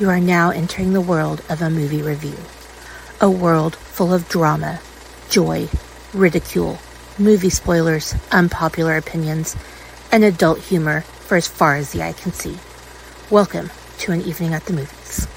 [0.00, 2.36] You are now entering the world of a movie review.
[3.20, 4.80] A world full of drama,
[5.30, 5.68] joy,
[6.14, 6.78] ridicule,
[7.18, 9.56] movie spoilers, unpopular opinions,
[10.12, 12.58] and adult humor for as far as the eye can see.
[13.30, 13.70] Welcome
[14.00, 15.28] to an evening at the movies.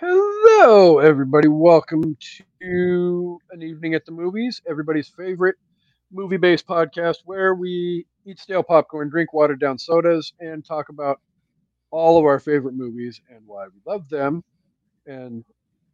[0.00, 1.48] Hello, everybody.
[1.48, 2.16] Welcome
[2.62, 5.56] to an evening at the movies, everybody's favorite
[6.14, 11.20] movie based podcast where we eat stale popcorn, drink watered down sodas, and talk about
[11.90, 14.42] all of our favorite movies and why we love them.
[15.06, 15.44] And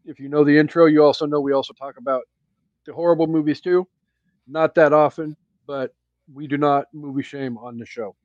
[0.04, 2.24] if you know the intro, you also know we also talk about
[2.86, 3.86] the horrible movies too.
[4.48, 5.94] Not that often, but
[6.32, 8.16] we do not movie shame on the show.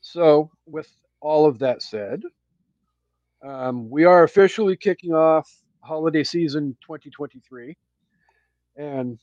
[0.00, 0.90] So, with
[1.20, 2.22] all of that said,
[3.44, 5.50] um, we are officially kicking off
[5.82, 7.76] holiday season 2023.
[8.76, 9.18] And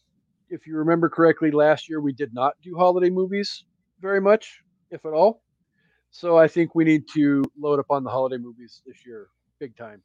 [0.49, 3.66] if you remember correctly, last year we did not do holiday movies
[3.99, 5.42] very much, if at all.
[6.11, 9.28] So I think we need to load up on the holiday movies this year,
[9.59, 10.02] big time.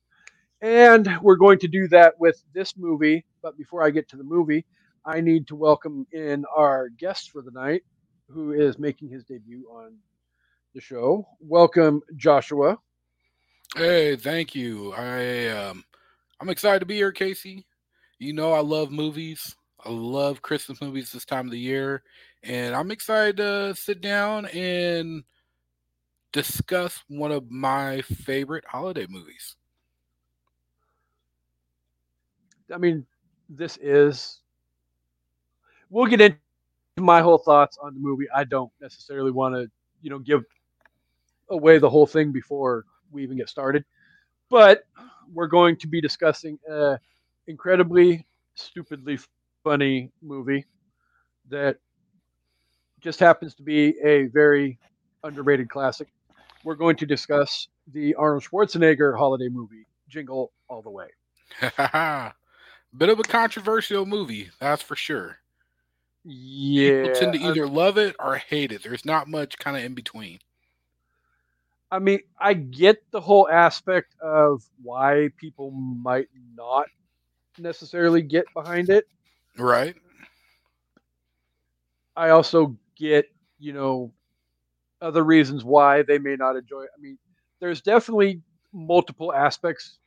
[0.61, 3.25] And we're going to do that with this movie.
[3.43, 4.67] But before I get to the movie,
[5.05, 7.83] I need to welcome in our guest for the night,
[8.29, 9.97] who is making his debut on
[10.75, 11.27] the show.
[11.41, 12.77] Welcome, Joshua.
[13.77, 14.93] Hey, thank you.
[14.93, 15.85] I um
[16.41, 17.65] I'm excited to be here, Kasey.
[18.19, 19.55] You know I love movies.
[19.85, 22.03] I love Christmas movies this time of the year,
[22.43, 25.25] and I'm excited to sit down and
[26.33, 29.57] discuss one of my favorite holiday movies.
[32.73, 33.07] I mean,
[33.49, 34.41] this is.
[35.89, 36.39] We'll get into
[36.99, 38.27] my whole thoughts on the movie.
[38.35, 39.69] I don't necessarily want to,
[40.03, 40.45] you know, give
[41.49, 43.85] away the whole thing before we even get started.
[44.51, 44.85] But
[45.33, 46.99] we're going to be discussing an
[47.47, 49.19] incredibly stupidly
[49.63, 50.65] funny movie
[51.49, 51.77] that
[53.01, 54.79] just happens to be a very
[55.25, 56.09] underrated classic.
[56.65, 61.07] We're going to discuss the Arnold Schwarzenegger holiday movie, Jingle All the Way.
[62.97, 65.39] Bit of a controversial movie, that's for sure.
[66.25, 67.03] Yeah.
[67.03, 68.83] People tend to either love it or hate it.
[68.83, 70.41] There's not much kind of in between.
[71.91, 76.87] I mean, I get the whole aspect of why people might not
[77.59, 79.07] necessarily get behind it.
[79.59, 79.97] Right.
[82.17, 83.27] I also get,
[83.59, 84.13] you know,
[85.01, 86.91] other reasons why they may not enjoy it.
[86.97, 87.19] I mean,
[87.61, 89.99] there's definitely multiple aspects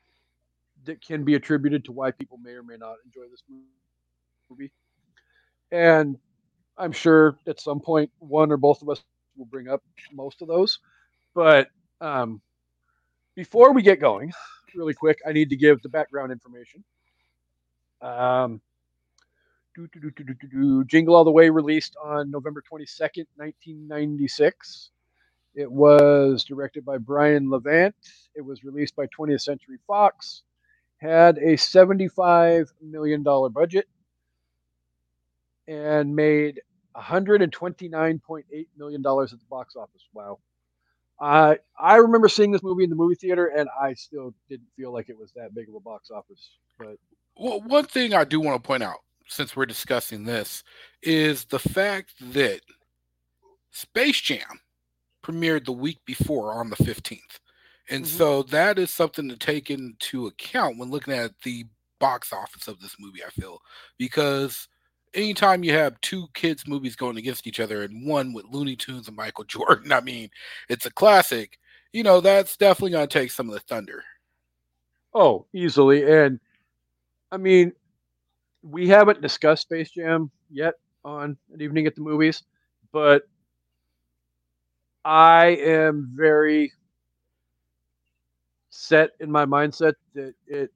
[0.86, 3.44] that can be attributed to why people may or may not enjoy this
[4.50, 4.72] movie.
[5.72, 6.18] And
[6.78, 9.04] I'm sure at some point one or both of us
[9.38, 9.81] will bring up
[10.12, 10.80] most of those.
[11.34, 11.70] But
[12.02, 12.42] um,
[13.36, 14.31] before we get going,
[14.75, 16.84] really quick, I need to give the background information.
[18.02, 18.62] Um,
[19.76, 24.92] do, do, do, Jingle All the Way released on November 22nd, 1996.
[25.56, 27.96] It was directed by Brian Levant.
[28.36, 30.44] It was released by 20th Century Fox.
[30.98, 33.88] Had a $75 million budget
[35.68, 36.62] and made
[36.96, 40.04] $129.8 million at the box office.
[40.14, 40.40] Wow.
[41.20, 44.92] Uh, I remember seeing this movie in the movie theater, and I still didn't feel
[44.92, 46.58] like it was that big of a box office.
[46.78, 46.98] But
[47.38, 49.00] well, one thing I do want to point out,
[49.34, 50.64] since we're discussing this,
[51.02, 52.62] is the fact that
[53.72, 54.62] Space Jam
[55.24, 57.40] premiered the week before on the 15th.
[57.90, 58.18] And mm-hmm.
[58.18, 61.66] so that is something to take into account when looking at the
[62.00, 63.60] box office of this movie, I feel,
[63.98, 64.68] because
[65.14, 69.08] anytime you have two kids movies going against each other and one with Looney Tunes
[69.08, 70.30] and Michael Jordan, I mean,
[70.70, 71.60] it's a classic.
[71.92, 74.04] You know, that's definitely going to take some of the thunder.
[75.14, 76.10] Oh, easily.
[76.10, 76.40] And
[77.32, 77.74] I mean,
[78.63, 82.44] we haven't discussed Space Jam yet on an evening at the movies,
[82.91, 83.24] but
[85.06, 86.72] I am very
[88.69, 90.72] set in my mindset that it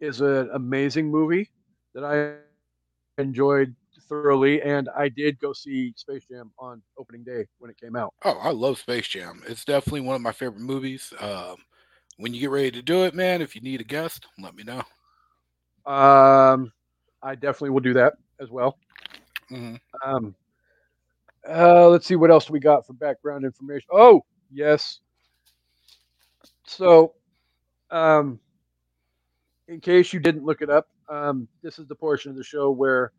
[0.00, 1.48] is an amazing movie
[1.94, 3.74] that I enjoyed
[4.08, 8.14] thoroughly, and I did go see Space Jam on opening day when it came out.
[8.24, 9.42] Oh, I love Space Jam.
[9.48, 11.12] It's definitely one of my favorite movies.
[11.20, 11.56] Um,
[12.18, 14.62] when you get ready to do it, man, if you need a guest, let me
[14.62, 14.82] know.
[15.86, 16.72] Um,
[17.22, 18.76] I definitely will do that as well.
[19.50, 19.76] Mm-hmm.
[20.04, 20.34] Um,
[21.48, 23.88] uh, let's see what else we got for background information.
[23.92, 25.00] Oh, yes.
[26.66, 27.14] So,
[27.90, 28.40] um,
[29.68, 32.70] in case you didn't look it up, um, this is the portion of the show
[32.70, 33.12] where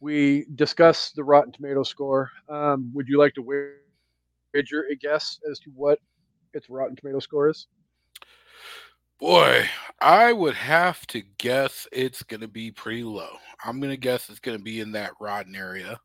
[0.00, 2.30] we discuss the Rotten Tomato score.
[2.48, 5.98] Um, would you like to wager a guess as to what
[6.52, 7.66] its Rotten Tomato score is?
[9.18, 9.68] Boy,
[10.00, 13.36] I would have to guess it's going to be pretty low.
[13.64, 16.00] I'm going to guess it's going to be in that rotten area.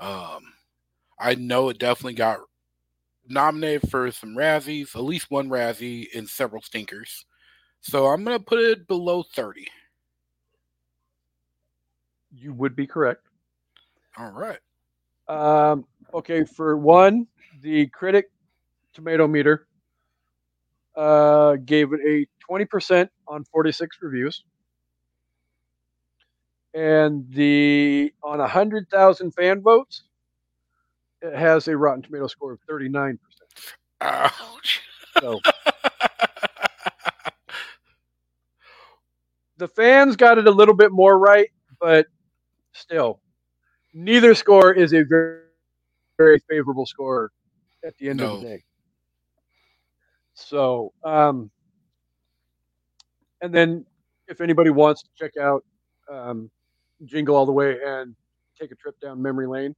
[0.00, 0.42] Um,
[1.18, 2.40] I know it definitely got
[3.28, 7.24] nominated for some Razzies, at least one Razzie, and several stinkers.
[7.80, 9.66] So I'm gonna put it below 30.
[12.32, 13.26] You would be correct.
[14.16, 14.58] All right.
[15.28, 17.26] Um, okay, for one,
[17.60, 18.30] the critic
[18.92, 19.66] tomato meter
[20.96, 24.44] uh, gave it a 20% on 46 reviews.
[26.74, 30.02] And the on 100,000 fan votes,
[31.22, 33.18] it has a Rotten Tomato score of 39%.
[34.00, 34.80] Ouch.
[35.20, 35.40] So
[39.56, 41.48] the fans got it a little bit more right,
[41.80, 42.06] but
[42.72, 43.20] still,
[43.92, 45.40] neither score is a very,
[46.18, 47.30] very favorable score
[47.84, 48.64] at the end of the day.
[50.34, 51.50] So, um,
[53.40, 53.86] and then
[54.28, 55.64] if anybody wants to check out
[56.10, 56.50] um,
[57.04, 58.14] Jingle All the Way and
[58.60, 59.74] take a trip down memory lane,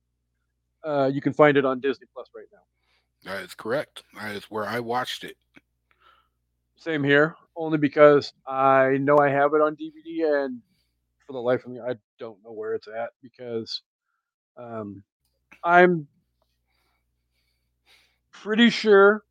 [0.84, 3.30] uh, you can find it on Disney Plus right now.
[3.30, 4.04] That is correct.
[4.14, 5.36] That is where I watched it.
[6.76, 10.60] Same here, only because I know I have it on DVD, and
[11.26, 13.82] for the life of me, I don't know where it's at because
[14.56, 15.02] um,
[15.64, 16.06] I'm
[18.30, 19.24] pretty sure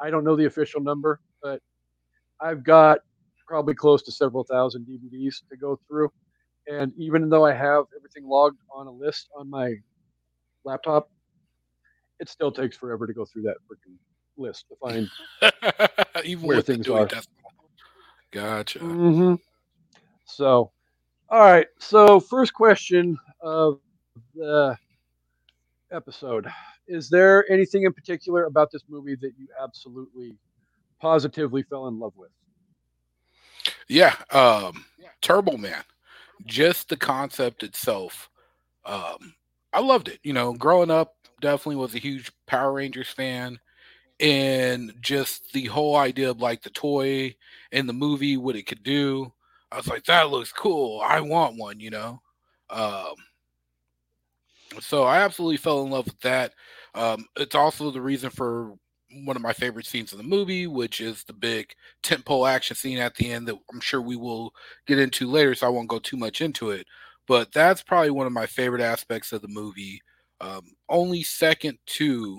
[0.00, 1.60] I don't know the official number, but
[2.40, 3.00] I've got
[3.46, 6.10] probably close to several thousand DVDs to go through,
[6.68, 9.74] and even though I have everything logged on a list on my
[10.64, 11.10] laptop,
[12.20, 13.96] it still takes forever to go through that freaking
[14.36, 15.08] list to find
[16.24, 17.06] Even Where things are.
[17.06, 17.52] Decimal.
[18.30, 18.78] Gotcha.
[18.80, 19.34] hmm
[20.26, 20.70] So,
[21.30, 21.66] all right.
[21.78, 23.80] So, first question of
[24.34, 24.76] the
[25.90, 26.46] episode:
[26.88, 30.36] Is there anything in particular about this movie that you absolutely,
[31.00, 32.30] positively fell in love with?
[33.88, 34.84] Yeah, um,
[35.20, 35.82] Turbo Man,
[36.46, 38.30] just the concept itself.
[38.84, 39.34] Um,
[39.72, 40.18] I loved it.
[40.22, 43.58] You know, growing up, definitely was a huge Power Rangers fan,
[44.18, 47.34] and just the whole idea of like the toy
[47.72, 49.32] and the movie, what it could do.
[49.70, 51.02] I was like, that looks cool.
[51.04, 51.80] I want one.
[51.80, 52.22] You know.
[52.70, 53.14] Um,
[54.80, 56.52] so I absolutely fell in love with that.
[56.98, 58.74] Um, it's also the reason for
[59.24, 61.72] one of my favorite scenes in the movie, which is the big
[62.02, 64.52] tentpole action scene at the end that I'm sure we will
[64.86, 66.86] get into later, so I won't go too much into it.
[67.26, 70.00] But that's probably one of my favorite aspects of the movie.
[70.40, 72.38] Um, only second to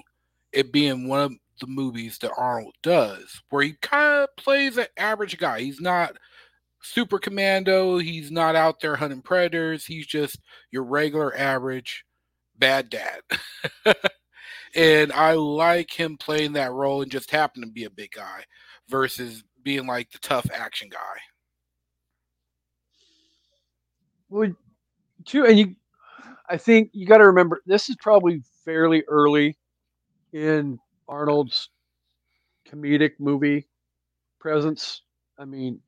[0.54, 4.88] it being one of the movies that Arnold does, where he kind of plays an
[4.98, 5.62] average guy.
[5.62, 6.18] He's not
[6.82, 7.98] super commando.
[8.00, 9.86] He's not out there hunting predators.
[9.86, 10.40] He's just
[10.72, 12.06] your regular average
[12.58, 13.22] bad dad.
[14.76, 18.44] and I like him playing that role and just happen to be a big guy
[18.90, 21.20] versus being like the tough action guy.
[24.30, 24.54] Well,
[25.26, 25.76] too, and you,
[26.50, 29.58] I think you got to remember this is probably fairly early
[30.34, 31.70] in Arnold's
[32.70, 33.68] comedic movie
[34.40, 35.04] presence.
[35.38, 35.82] I mean,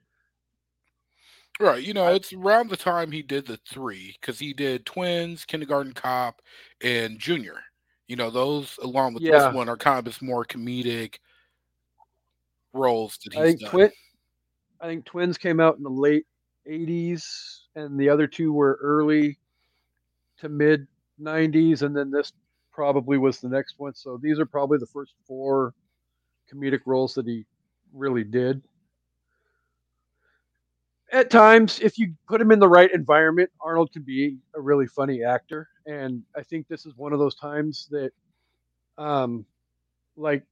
[1.61, 5.45] Right, you know, it's around the time he did the three because he did Twins,
[5.45, 6.41] Kindergarten Cop,
[6.81, 7.61] and Junior.
[8.11, 9.47] You know, those along with Yeah.
[9.47, 11.19] this one are kind of his more comedic
[12.73, 13.69] roles that I he's think done.
[13.69, 13.91] Twin,
[14.81, 16.25] I think Twins came out in the late
[16.67, 19.39] '80s, and the other two were early
[20.39, 20.89] to mid
[21.21, 22.33] '90s, and then this
[22.73, 23.93] probably was the next one.
[23.95, 25.73] So these are probably the first four
[26.53, 27.45] comedic roles that he
[27.93, 28.61] really did.
[31.13, 34.87] At times, if you put him in the right environment, Arnold could be a really
[34.87, 38.11] funny actor, and I think this is one of those times that,
[38.97, 39.45] um,
[40.15, 40.43] like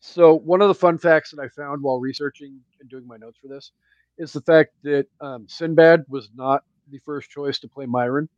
[0.00, 3.38] so one of the fun facts that I found while researching and doing my notes
[3.40, 3.72] for this
[4.18, 8.28] is the fact that um, Sinbad was not the first choice to play Myron.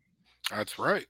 [0.51, 1.07] That's right.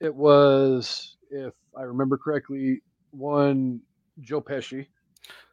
[0.00, 2.82] It was, if I remember correctly,
[3.12, 3.80] one
[4.20, 4.86] Joe Pesci.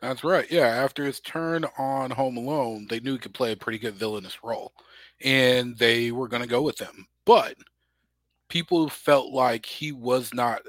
[0.01, 0.49] That's right.
[0.51, 3.95] Yeah, after his turn on Home Alone, they knew he could play a pretty good
[3.95, 4.73] villainous role,
[5.23, 7.07] and they were going to go with him.
[7.25, 7.55] But
[8.51, 10.61] people felt like he was not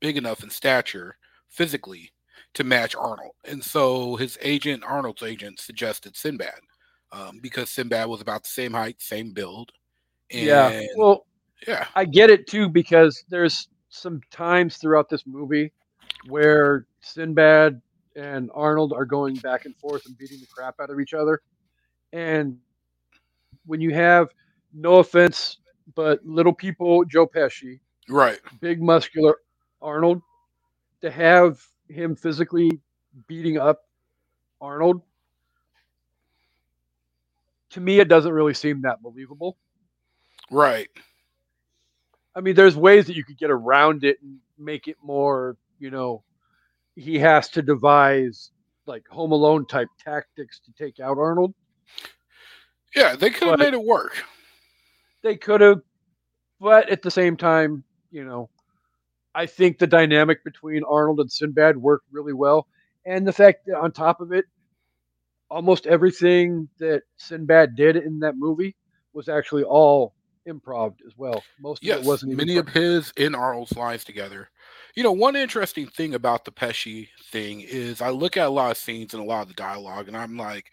[0.00, 1.16] big enough in stature
[1.48, 2.10] physically
[2.54, 6.60] to match Arnold, and so his agent, Arnold's agent, suggested Sinbad
[7.12, 9.70] um, because Sinbad was about the same height, same build.
[10.32, 11.26] And yeah, well,
[11.68, 15.72] yeah, I get it too because there's some times throughout this movie
[16.26, 17.80] where Sinbad
[18.16, 21.42] and Arnold are going back and forth and beating the crap out of each other.
[22.12, 22.58] And
[23.66, 24.30] when you have,
[24.74, 25.58] no offense,
[25.94, 28.38] but little people, Joe Pesci, right.
[28.60, 29.36] big muscular
[29.82, 30.22] Arnold,
[31.00, 32.80] to have him physically
[33.26, 33.86] beating up
[34.60, 35.02] Arnold,
[37.70, 39.56] to me, it doesn't really seem that believable.
[40.50, 40.88] Right.
[42.34, 45.90] I mean, there's ways that you could get around it and make it more, you
[45.90, 46.22] know,
[46.96, 48.50] he has to devise
[48.86, 51.54] like Home Alone type tactics to take out Arnold.
[52.94, 54.24] Yeah, they could have made it work.
[55.22, 55.80] They could have,
[56.60, 58.48] but at the same time, you know,
[59.34, 62.66] I think the dynamic between Arnold and Sinbad worked really well.
[63.06, 64.44] And the fact that on top of it,
[65.50, 68.76] almost everything that Sinbad did in that movie
[69.12, 70.14] was actually all
[70.48, 71.42] improv as well.
[71.60, 74.48] Most of it wasn't even many of his and Arnold's lines together.
[74.94, 78.70] You know, one interesting thing about the Pesci thing is I look at a lot
[78.70, 80.70] of scenes and a lot of the dialogue, and I'm like,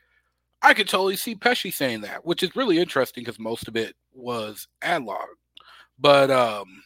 [0.62, 3.96] I could totally see Pesci saying that, which is really interesting because most of it
[4.14, 5.28] was ad log.
[6.00, 6.84] But um,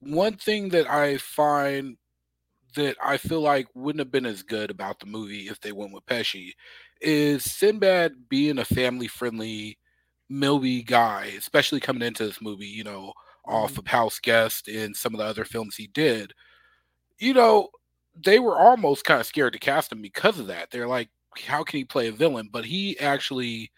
[0.00, 1.96] one thing that I find
[2.76, 5.92] that I feel like wouldn't have been as good about the movie if they went
[5.92, 6.52] with Pesci
[7.00, 9.78] is Sinbad being a family friendly
[10.28, 13.12] Milby guy, especially coming into this movie, you know,
[13.46, 16.34] off of House Guest and some of the other films he did.
[17.18, 17.68] You know,
[18.14, 20.70] they were almost kind of scared to cast him because of that.
[20.70, 22.48] They're like, how can he play a villain?
[22.52, 23.70] But he actually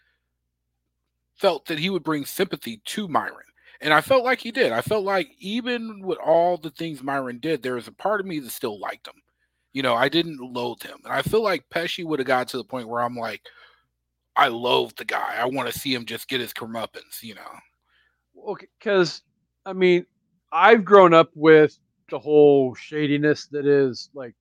[1.35, 3.45] felt that he would bring sympathy to Myron.
[3.81, 4.71] And I felt like he did.
[4.71, 8.27] I felt like even with all the things Myron did, there was a part of
[8.27, 9.15] me that still liked him.
[9.73, 10.99] You know, I didn't loathe him.
[11.03, 13.41] And I feel like Pesci would have got to the point where I'm like,
[14.35, 15.35] I loathe the guy.
[15.37, 17.51] I want to see him just get his comeuppance, you know.
[18.47, 19.21] okay because
[19.65, 20.05] i mean
[20.51, 21.77] i've grown up with
[22.09, 24.33] the whole shadiness that is like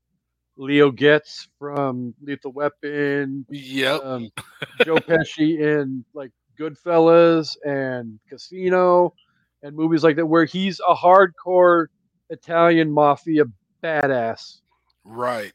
[0.61, 4.03] leo getz from lethal weapon Yep.
[4.05, 4.31] um,
[4.85, 9.15] joe pesci in like goodfellas and casino
[9.63, 11.87] and movies like that where he's a hardcore
[12.31, 13.45] italian mafia
[13.83, 14.61] badass
[15.05, 15.53] Right.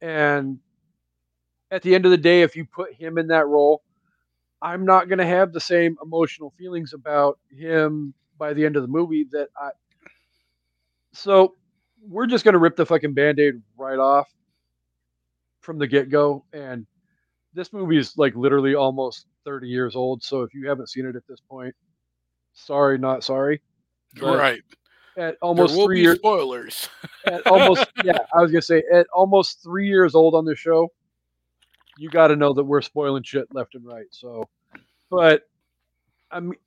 [0.00, 0.58] and
[1.70, 3.82] at the end of the day if you put him in that role
[4.60, 8.82] i'm not going to have the same emotional feelings about him by the end of
[8.82, 9.70] the movie that i
[11.12, 11.54] so
[12.08, 14.28] we're just going to rip the fucking band-aid right off
[15.60, 16.86] from the get-go and
[17.54, 21.14] this movie is like literally almost 30 years old so if you haven't seen it
[21.16, 21.74] at this point
[22.54, 23.60] sorry not sorry
[24.20, 24.62] But right.
[25.16, 26.88] at almost three be years spoilers.
[27.26, 30.90] at almost yeah, I was gonna say at almost three years old on this show,
[31.98, 34.06] you got to know that we're spoiling shit left and right.
[34.10, 34.48] So,
[35.10, 35.42] but
[36.30, 36.58] I mean,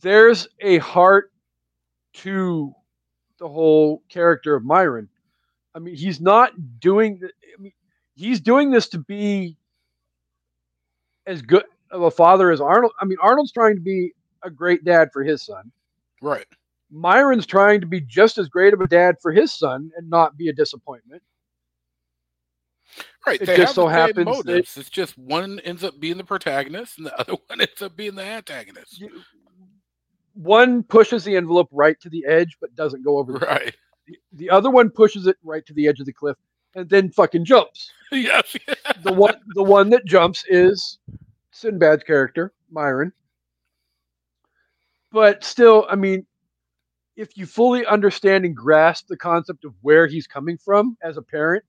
[0.00, 1.32] there's a heart
[2.14, 2.72] to
[3.42, 5.08] the whole character of Myron.
[5.74, 7.20] I mean, he's not doing.
[7.24, 7.72] I mean,
[8.14, 9.56] he's doing this to be
[11.26, 12.92] as good of a father as Arnold.
[13.00, 14.12] I mean, Arnold's trying to be
[14.44, 15.70] a great dad for his son.
[16.22, 16.46] right.
[16.94, 20.36] Myron's trying to be just as great of a dad for his son and not
[20.36, 21.22] be a disappointment.
[23.26, 23.40] Right.
[23.40, 24.76] It they just have so happens that- motives.
[24.76, 28.14] It's just one ends up being the protagonist and the other one ends up being
[28.14, 29.00] the antagonist.
[29.00, 29.22] You-
[30.34, 33.32] One pushes the envelope right to the edge, but doesn't go over.
[33.34, 33.76] The, Right.
[34.32, 36.36] the other one pushes it right to the edge of the cliff
[36.74, 37.90] and then fucking jumps.
[38.12, 38.56] yes.
[39.02, 40.98] The one, the one that jumps is
[41.52, 43.12] Sinbad's character, Myron.
[45.10, 46.26] But still, I mean,
[47.16, 51.22] if you fully understand and grasp the concept of where he's coming from as a
[51.22, 51.64] parent,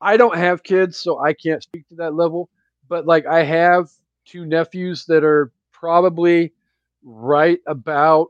[0.00, 2.48] I don't have kids, so I can't speak to that level.
[2.88, 3.90] But like, I have
[4.24, 6.52] two nephews that are probably
[7.02, 8.28] right about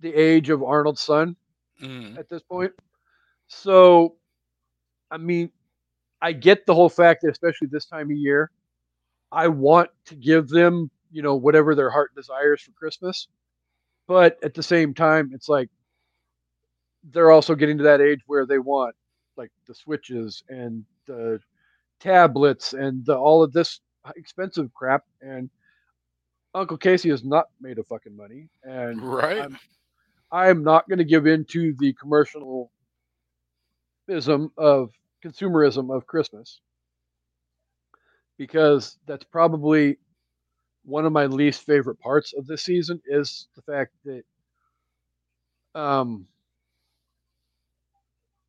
[0.00, 1.36] the age of Arnold's son
[1.82, 2.18] Mm.
[2.18, 2.72] at this point.
[3.48, 4.16] So,
[5.10, 5.50] I mean,
[6.22, 8.50] I get the whole fact that, especially this time of year,
[9.32, 13.28] I want to give them, you know, whatever their heart desires for Christmas.
[14.06, 15.70] But at the same time, it's like
[17.04, 18.94] they're also getting to that age where they want
[19.36, 21.40] like the switches and the
[22.00, 23.80] tablets and the, all of this
[24.16, 25.04] expensive crap.
[25.22, 25.50] And
[26.54, 28.48] Uncle Kasey has not made a fucking money.
[28.64, 29.38] And Right.
[29.38, 29.58] I'm,
[30.32, 32.68] I'm not going to give in to the commercialism
[34.56, 34.90] of
[35.24, 36.60] consumerism of Christmas
[38.38, 39.98] because that's probably
[40.84, 44.24] one of my least favorite parts of this season is the fact that
[45.78, 46.26] um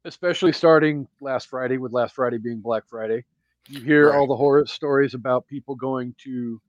[0.05, 3.25] especially starting last Friday with last Friday being Black Friday
[3.67, 6.59] you hear all the horror stories about people going to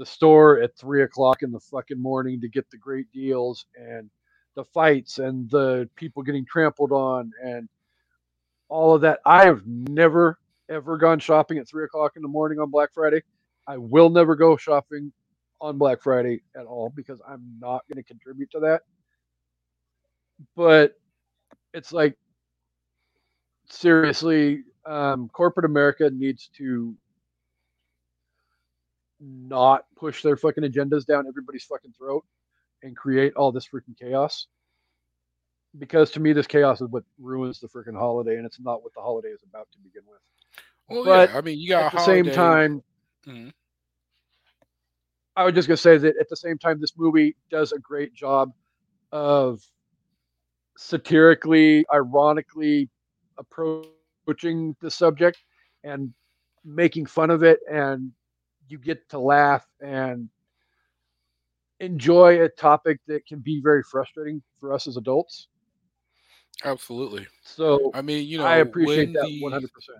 [0.00, 4.08] the store at three o'clock in the fucking morning to get the great deals and
[4.54, 7.68] the fights and the people getting trampled on and
[8.70, 9.20] all of that.
[9.26, 10.38] I have never
[10.70, 13.22] ever gone shopping at three o'clock in the morning on Black Friday.
[13.66, 15.12] I will never go shopping
[15.60, 18.80] on Black Friday at all because I'm not going to contribute to that.
[20.56, 20.98] But
[21.74, 22.16] it's like
[23.68, 26.94] seriously, um, corporate America needs to
[29.20, 32.24] not push their fucking agendas down everybody's fucking throat
[32.82, 34.46] and create all this freaking chaos.
[35.78, 38.92] because to me this chaos is what ruins the freaking holiday, and it's not what
[38.94, 40.18] the holiday is about to begin with.
[40.88, 42.82] Well, But yeah, I mean, you got at a the same holiday- time,
[43.26, 43.52] Mhm.
[45.36, 48.12] I was just gonna say that at the same time, this movie does a great
[48.14, 48.52] job
[49.12, 49.62] of
[50.76, 52.88] satirically, ironically
[53.38, 55.38] approaching the subject
[55.84, 56.12] and
[56.64, 58.12] making fun of it, and
[58.70, 60.28] you get to laugh and
[61.80, 65.48] enjoy a topic that can be very frustrating for us as adults.
[66.64, 67.26] absolutely.
[67.42, 69.98] So I mean, you know, I appreciate that one hundred percent.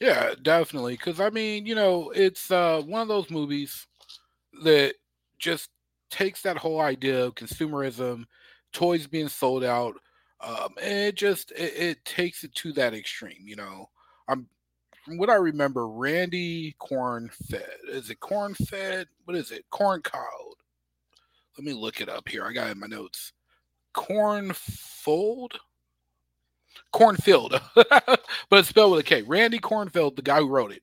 [0.00, 0.94] Yeah, definitely.
[0.94, 3.86] Because I mean, you know, it's uh, one of those movies
[4.64, 4.94] that
[5.38, 5.70] just
[6.10, 8.24] takes that whole idea of consumerism,
[8.72, 9.94] toys being sold out,
[10.40, 13.44] um, and it just it, it takes it to that extreme.
[13.46, 13.90] You know,
[14.28, 14.48] I'm
[15.04, 17.76] from what I remember, Randy Corn Fed.
[17.88, 19.06] Is it Corn Fed?
[19.24, 19.64] What is it?
[19.70, 20.54] Corn Cowed.
[21.56, 22.44] Let me look it up here.
[22.44, 23.32] I got in my notes.
[23.94, 25.52] Cornfold.
[26.92, 28.20] Cornfield, but
[28.52, 29.22] it's spelled with a K.
[29.22, 30.82] Randy Cornfield, the guy who wrote it,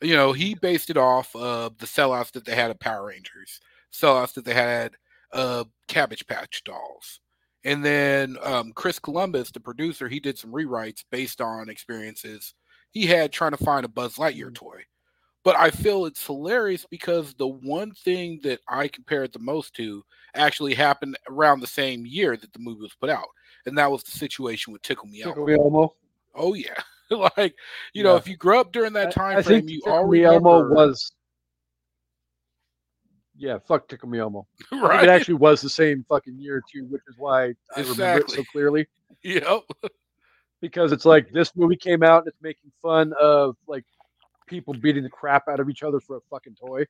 [0.00, 3.60] you know, he based it off of the sellouts that they had of Power Rangers,
[3.92, 4.92] sellouts that they had
[5.32, 7.20] uh, Cabbage Patch Dolls,
[7.64, 12.54] and then um, Chris Columbus, the producer, he did some rewrites based on experiences
[12.90, 14.52] he had trying to find a Buzz Lightyear mm-hmm.
[14.54, 14.82] toy.
[15.42, 19.74] But I feel it's hilarious because the one thing that I compare it the most
[19.76, 20.04] to
[20.34, 23.28] actually happened around the same year that the movie was put out,
[23.64, 25.34] and that was the situation with Tickle Me Elmo.
[25.34, 25.94] Tickle Me Elmo.
[26.34, 26.78] Oh yeah,
[27.36, 27.54] like
[27.94, 30.24] you know, if you grew up during that time I frame, think you Tickle Me
[30.24, 31.12] Elmo remember, was.
[33.34, 34.46] Yeah, fuck Tickle Me Elmo.
[34.70, 35.04] Right?
[35.04, 38.40] It actually was the same fucking year too, which is why I remember it so
[38.40, 38.44] Exactly.
[38.52, 38.88] clearly.
[39.22, 39.62] yep.
[40.60, 43.84] Because it's like this movie came out and it's making fun of like
[44.46, 46.84] people beating the crap out of each other for a fucking toy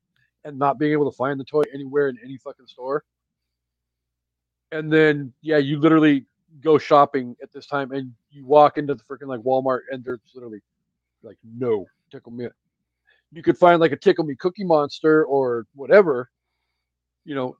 [0.44, 3.04] and not being able to find the toy anywhere in any fucking store.
[4.72, 6.26] And then yeah, you literally
[6.60, 10.20] go shopping at this time and you walk into the freaking like Walmart and there's
[10.34, 10.60] literally
[11.22, 12.48] like no tickle me.
[13.32, 16.30] You could find like a tickle me cookie monster or whatever,
[17.24, 17.56] you know,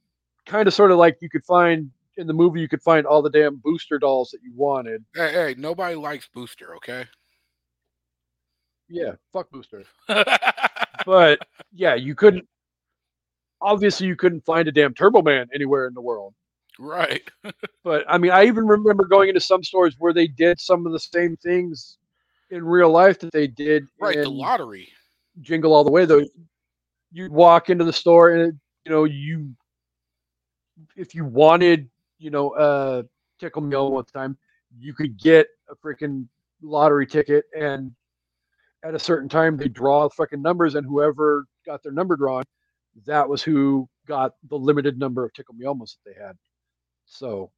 [0.47, 3.23] kind of sort of like you could find in the movie you could find all
[3.23, 5.05] the damn booster dolls that you wanted.
[5.15, 7.07] Hey, hey, nobody likes Booster, okay?
[8.89, 9.85] Yeah, fuck booster.
[11.07, 11.39] But
[11.73, 12.47] yeah, you couldn't
[13.63, 16.35] obviously you couldn't find a damn Turbo Man anywhere in the world.
[16.79, 17.23] right.
[17.83, 20.93] But I mean, I even remember going into some stores where they did some of
[20.93, 21.97] the same things
[22.51, 24.17] in real life that they did Right.
[24.19, 24.89] The lottery.
[25.41, 26.05] Jingle All the Way.
[26.05, 26.25] Though
[27.13, 29.55] you'd walk into the store and you know you
[30.97, 31.89] if you wanted
[32.21, 33.03] you know uh
[33.41, 34.37] Tickle Me at the time,
[34.79, 36.27] you could get a freaking
[36.63, 37.91] lottery ticket and
[38.85, 42.45] at a certain time they draw fucking numbers and whoever got their number drawn,
[43.07, 46.37] that was who got the limited number of Tickle Me Elmos that they had.
[47.07, 47.51] So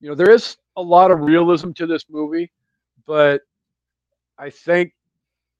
[0.00, 2.50] you know, there is a lot of realism to this movie,
[3.06, 3.42] but
[4.36, 4.92] I thank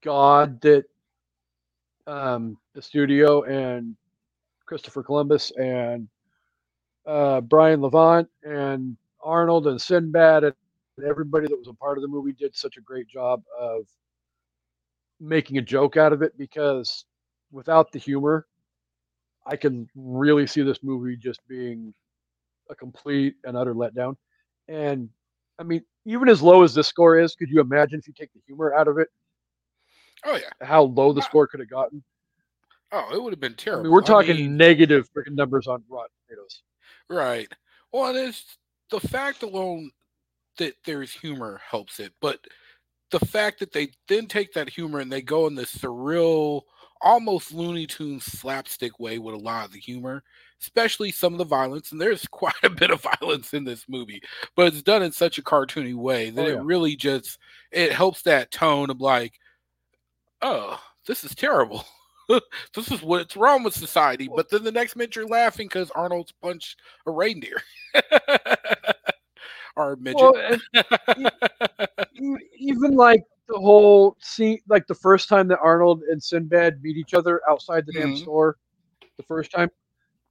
[0.02, 0.84] God that
[2.08, 3.96] um, the studio and
[4.66, 6.08] Christopher Columbus and
[7.06, 10.54] uh, Brian Levant and Arnold and Sinbad and
[11.06, 13.86] everybody that was a part of the movie did such a great job of
[15.20, 17.04] making a joke out of it because
[17.50, 18.46] without the humor,
[19.46, 21.94] I can really see this movie just being
[22.70, 24.16] a complete and utter letdown.
[24.68, 25.08] And
[25.58, 28.32] I mean, even as low as this score is, could you imagine if you take
[28.32, 29.08] the humor out of it,
[30.24, 30.50] Oh yeah.
[30.60, 31.26] how low the Wow.
[31.26, 32.02] score could have gotten?
[32.92, 33.84] Oh, it would have been I terrible.
[33.84, 36.62] mean, we're talking mean, negative freaking numbers on Rotten Tomatoes.
[37.12, 37.52] Right.
[37.92, 38.56] Well, and it's
[38.90, 39.90] the fact alone
[40.58, 42.40] that there's humor helps it, but
[43.10, 46.62] the fact that they then take that humor and they go in this surreal,
[47.02, 50.22] almost Looney Tunes slapstick way with a lot of the humor,
[50.62, 51.92] especially some of the violence.
[51.92, 54.22] And there's quite a bit of violence in this movie,
[54.56, 56.54] but it's done in such a cartoony way that Oh, yeah.
[56.54, 57.38] it really just
[57.70, 59.34] it helps that tone of like,
[60.40, 61.84] oh, this is terrible.
[62.74, 64.28] this is what's wrong with society.
[64.34, 67.62] But then the next minute you're laughing because Arnold's punched a reindeer.
[69.76, 70.60] or a midget.
[70.74, 76.96] Well, even like the whole scene, like the first time that Arnold and Sinbad meet
[76.96, 78.18] each other outside the damn Mhm.
[78.18, 78.56] store,
[79.16, 79.70] the first time,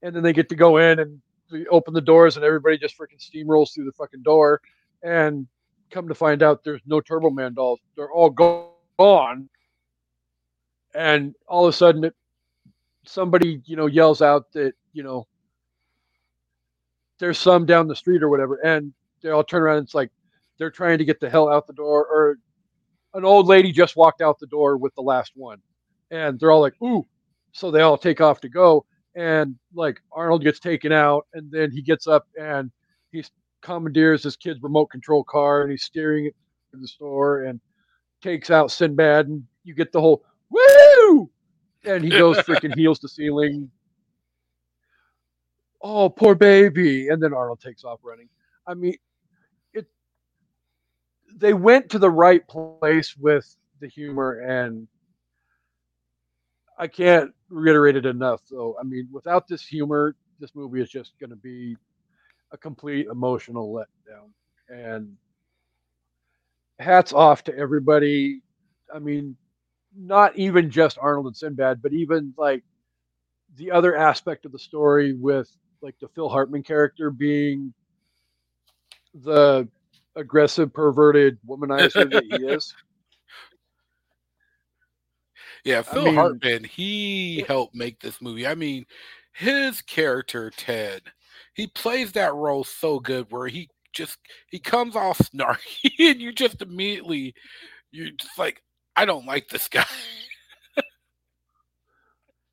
[0.02, 2.96] and then they get to go in and they open the doors and everybody just
[2.98, 4.60] freaking steamrolls through the fucking door,
[5.02, 5.46] and
[5.90, 9.48] come to find out there's no Turbo Man dolls; they're all go- gone,
[10.94, 12.10] and all of a sudden
[13.04, 15.26] somebody you know yells out that you know
[17.18, 20.10] there's some down the street or whatever, and they all turn around and it's like
[20.58, 22.38] they're trying to get the hell out the door or
[23.14, 25.58] an old lady just walked out the door with the last one.
[26.10, 27.06] And they're all like ooh
[27.52, 31.70] so they all take off to go and like Arnold gets taken out, and then
[31.70, 32.70] he gets up and
[33.10, 33.24] he
[33.60, 36.34] commandeers his kid's remote control car, and he's steering it
[36.72, 37.60] to the store and
[38.22, 41.30] takes out Sinbad, and you get the whole woo,
[41.84, 43.70] and he goes freaking heels to ceiling.
[45.82, 48.28] Oh, poor baby, and then Arnold takes off running.
[48.66, 48.96] I mean,
[49.72, 49.86] it.
[51.34, 54.86] They went to the right place with the humor and
[56.78, 58.40] I can't reiterate it enough.
[58.50, 61.76] Though, I mean, without this humor, this movie is just going to be
[62.52, 64.30] a complete emotional letdown.
[64.68, 65.16] And
[66.78, 68.42] hats off to everybody.
[68.94, 69.36] I mean,
[69.96, 72.62] not even just Arnold and Sinbad, but even like
[73.56, 77.72] the other aspect of the story with like the Phil Hartman character being
[79.14, 79.68] the
[80.16, 82.74] aggressive, perverted womanizer that he is.
[85.64, 88.48] Yeah, Phil mean, Hartman, he helped make this movie.
[88.48, 88.84] I mean,
[89.32, 91.02] his character Ted,
[91.54, 94.18] he plays that role so good where he just
[94.50, 97.34] he comes off snarky and you just immediately
[97.92, 98.60] you're just like,
[98.96, 99.84] I don't like this guy.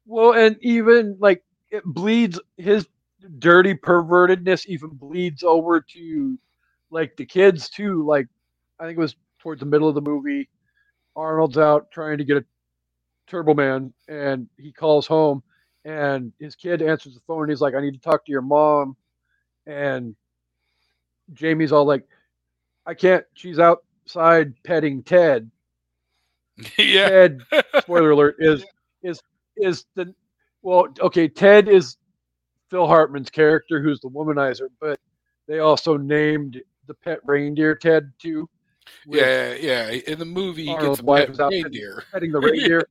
[0.06, 2.88] well, and even like it bleeds his
[3.40, 6.38] dirty pervertedness even bleeds over to
[6.90, 8.06] like the kids too.
[8.06, 8.28] Like
[8.80, 10.50] I think it was towards the middle of the movie.
[11.16, 12.46] Arnold's out trying to get a
[13.28, 15.44] Turbo Man, and he calls home,
[15.86, 18.42] and his kid answers the phone, and he's like, "I need to talk to your
[18.42, 18.96] mom,"
[19.68, 20.16] and
[21.34, 22.08] Jamie's all like,
[22.86, 23.26] "I can't.
[23.34, 25.52] She's outside petting Ted."
[26.78, 27.10] yeah.
[27.10, 27.42] Ted,
[27.80, 28.66] spoiler alert, is
[29.04, 29.22] is
[29.58, 30.14] is the
[30.62, 31.28] well, okay.
[31.28, 31.98] Ted is
[32.70, 35.00] Phil Hartman's character, who's the womanizer, but
[35.48, 38.50] they also named the pet reindeer Ted too.
[39.06, 39.90] Yeah, yeah.
[39.90, 42.04] In the movie, he Arnold gets a pet reindeer.
[42.12, 42.88] Petting the reindeer.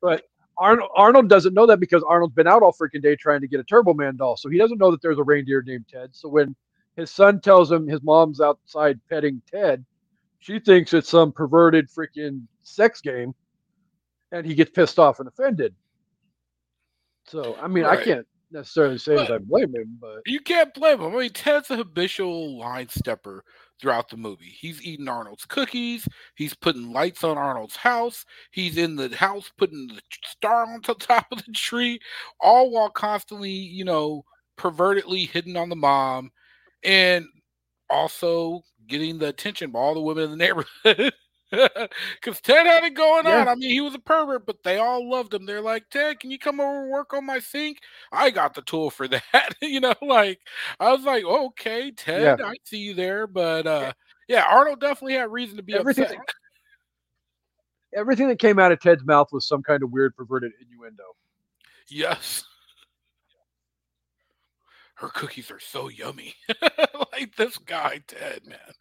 [0.00, 0.24] but
[0.58, 3.60] Arnold, Arnold doesn't know that because Arnold's been out all freaking day trying to get
[3.60, 4.36] a Turbo Man doll.
[4.36, 6.10] So he doesn't know that there's a reindeer named Ted.
[6.12, 6.54] So when
[6.96, 9.84] his son tells him his mom's outside petting Ted,
[10.42, 13.32] she thinks it's some perverted freaking sex game.
[14.32, 15.74] And he gets pissed off and offended.
[17.26, 17.98] So, I mean, right.
[17.98, 21.14] I can't necessarily say but, that I blame him, but you can't blame him.
[21.14, 23.44] I mean, Ted's a habitual line stepper
[23.80, 24.52] throughout the movie.
[24.58, 26.08] He's eating Arnold's cookies.
[26.34, 28.24] He's putting lights on Arnold's house.
[28.50, 32.00] He's in the house putting the star on the top of the tree,
[32.40, 34.24] all while constantly, you know,
[34.58, 36.30] pervertedly hitting on the mom,
[36.82, 37.26] and
[37.90, 41.12] also getting the attention of all the women in the neighborhood.
[41.52, 43.42] Because Ted had it going yeah.
[43.42, 43.48] on.
[43.48, 45.44] I mean, he was a pervert, but they all loved him.
[45.44, 47.80] They're like, Ted, can you come over and work on my sink?
[48.10, 49.54] I got the tool for that.
[49.60, 50.40] you know, like,
[50.80, 52.46] I was like, okay, Ted, yeah.
[52.46, 53.26] I see you there.
[53.26, 53.92] But uh,
[54.28, 56.18] yeah, Arnold definitely had reason to be everything, upset.
[57.94, 61.04] Everything that came out of Ted's mouth was some kind of weird, perverted innuendo.
[61.90, 62.44] Yes.
[64.94, 66.34] Her cookies are so yummy.
[67.12, 68.72] like this guy, Ted, man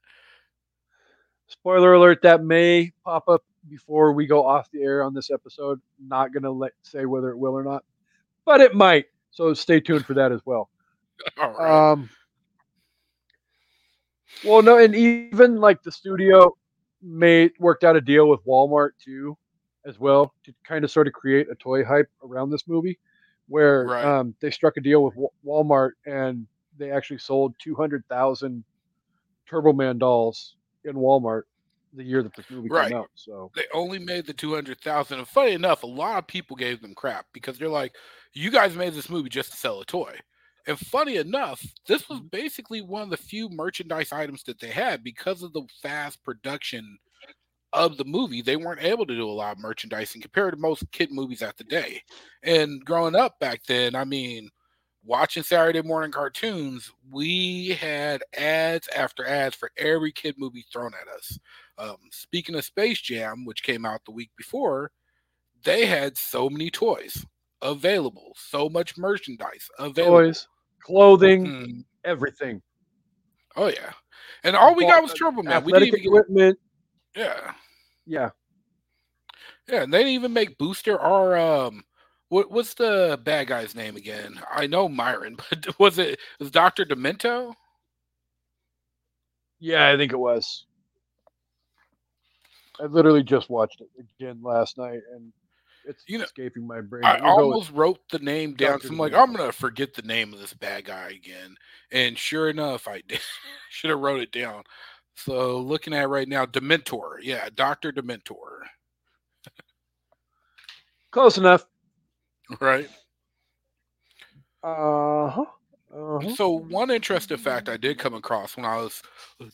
[1.62, 5.80] spoiler alert that may pop up before we go off the air on this episode.
[6.00, 7.84] Not going to let say whether it will or not,
[8.46, 9.06] but it might.
[9.30, 10.70] So stay tuned for that as well.
[11.40, 12.10] Um,
[14.44, 16.56] well, no, and even like the studio
[17.04, 19.38] made worked out a deal with Walmart too,
[19.86, 22.98] as well, to kind of sort of create a toy hype around this movie,
[23.48, 24.04] where right.
[24.04, 25.14] um, they struck a deal with
[25.46, 26.48] Walmart and
[26.80, 28.64] they actually sold two hundred thousand
[29.48, 31.44] Turbo Man dolls in Walmart
[31.94, 32.90] the year that this movie right.
[32.90, 33.10] came out.
[33.16, 35.20] So they only made the two hundred thousand.
[35.20, 37.94] And funny enough, a lot of people gave them crap because they're like,
[38.34, 40.18] "You guys made this movie just to sell a toy."
[40.68, 42.28] And funny enough, this was mm-hmm.
[42.28, 46.98] basically one of the few merchandise items that they had because of the fast production
[47.74, 48.42] of the movie.
[48.42, 51.58] They weren't able to do a lot of merchandising compared to most kid movies at
[51.58, 52.02] the day.
[52.44, 54.50] And growing up back then, I mean,
[55.04, 61.08] watching Saturday morning cartoons, we had ads after ads for every kid movie thrown at
[61.08, 61.40] us.
[61.82, 64.92] Um, speaking of Space Jam, which came out the week before,
[65.64, 67.26] they had so many toys
[67.64, 70.20] available, so much merchandise available.
[70.20, 70.48] Toys,
[70.84, 71.80] clothing, mm-hmm.
[72.06, 72.62] everything.
[73.56, 73.94] Oh yeah,
[74.44, 75.64] and all we got was Turbo Man.
[75.64, 76.60] We didn't equipment.
[77.16, 77.26] Get...
[77.26, 77.52] Yeah,
[78.06, 78.30] yeah,
[79.68, 79.82] yeah.
[79.82, 81.84] And they didn't even make Booster or um,
[82.30, 84.40] what what's the bad guy's name again?
[84.52, 87.56] I know Myron, but was it was Doctor Demento?
[89.60, 90.66] Yeah, I think it was.
[92.82, 93.90] I literally just watched it
[94.20, 95.32] again last night, and
[95.86, 97.04] it's you know, escaping my brain.
[97.04, 98.80] I almost wrote the name down.
[98.88, 101.56] I'm like, I'm gonna forget the name of this bad guy again,
[101.92, 103.20] and sure enough, I did.
[103.70, 104.64] Should have wrote it down.
[105.16, 107.18] So looking at right now, Dementor.
[107.22, 108.64] Yeah, Doctor Dementor.
[111.12, 111.66] Close enough.
[112.60, 112.90] Right.
[114.64, 115.46] Uh huh.
[115.94, 116.36] Uh-huh.
[116.36, 119.02] So one interesting fact I did come across when I was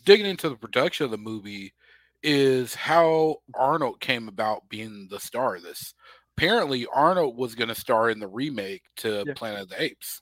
[0.06, 1.74] digging into the production of the movie
[2.24, 5.94] is how Arnold came about being the star of this.
[6.38, 9.34] Apparently, Arnold was going to star in the remake to Yeah.
[9.34, 10.22] Planet of the Apes.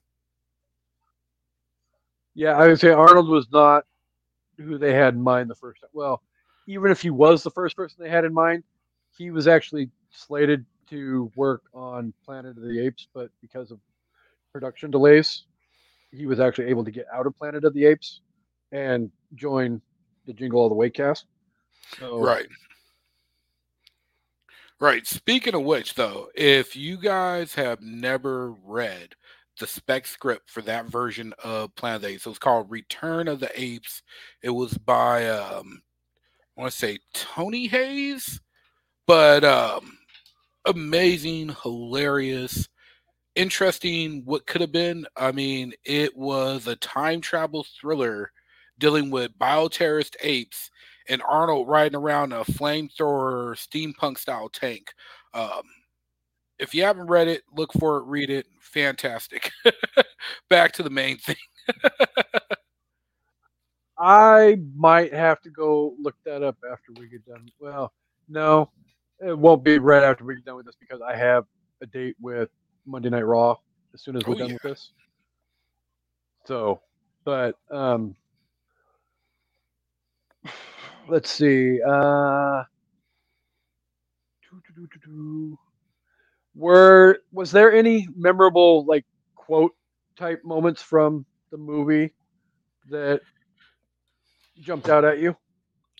[2.34, 3.86] Yeah, I would say Arnold was not
[4.58, 5.89] who they had in mind the first time.
[5.93, 6.21] Well,
[6.67, 8.63] even if he was the first person they had in mind,
[9.17, 13.79] he was actually slated to work on Planet of the Apes, but because of
[14.51, 15.45] production delays,
[16.12, 18.21] he was actually able to get out of Planet of the Apes
[18.71, 19.81] and join
[20.25, 21.25] the Jingle All the Way cast.
[21.99, 22.47] So, Right.
[24.79, 25.07] Right.
[25.07, 29.15] Speaking of which, though, if you guys have never read
[29.59, 33.29] the spec script for that version of Planet of the Apes, it was called Return
[33.29, 34.03] of the Apes.
[34.41, 35.81] It was by um
[36.57, 38.41] I want to say Tony Hayes,
[39.07, 39.97] but um
[40.65, 42.67] amazing, hilarious,
[43.35, 45.05] interesting what could have been.
[45.15, 48.31] I mean, it was a time travel thriller
[48.77, 50.69] dealing with bioterrorist apes
[51.09, 54.93] and Arnold riding around a flamethrower steampunk style tank.
[55.33, 55.63] Um,
[56.59, 58.47] if you haven't read it, look for it, read it.
[58.61, 59.51] Fantastic.
[60.49, 61.35] Back to the main thing.
[63.97, 67.47] I might have to go look that up after we get done.
[67.59, 67.93] Well,
[68.27, 68.69] no,
[69.25, 71.45] it won't be right after we get done with this because I have
[71.81, 72.49] a date with
[72.85, 73.55] Monday Night Raw
[73.93, 74.53] as soon as we're Oh, done yeah.
[74.55, 74.91] with this.
[76.45, 76.81] So,
[77.23, 78.15] but um,
[81.07, 81.81] let's see.
[81.81, 82.63] Uh,
[86.55, 89.75] were was there any memorable like quote
[90.15, 92.13] type moments from the movie
[92.89, 93.21] that
[94.59, 95.35] jumped out at you?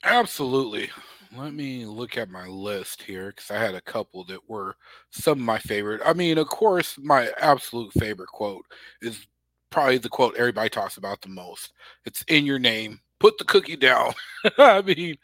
[0.04, 0.90] Absolutely.
[1.36, 4.78] Let me look at my list here because I had a couple that were
[5.10, 6.02] some of my favorite.
[6.06, 8.66] I mean, of course, my absolute favorite quote
[9.02, 9.28] is
[9.70, 11.74] probably the quote everybody talks about the most.
[12.06, 13.02] It's in your name.
[13.26, 14.14] Put the cookie down.
[14.60, 15.18] I mean,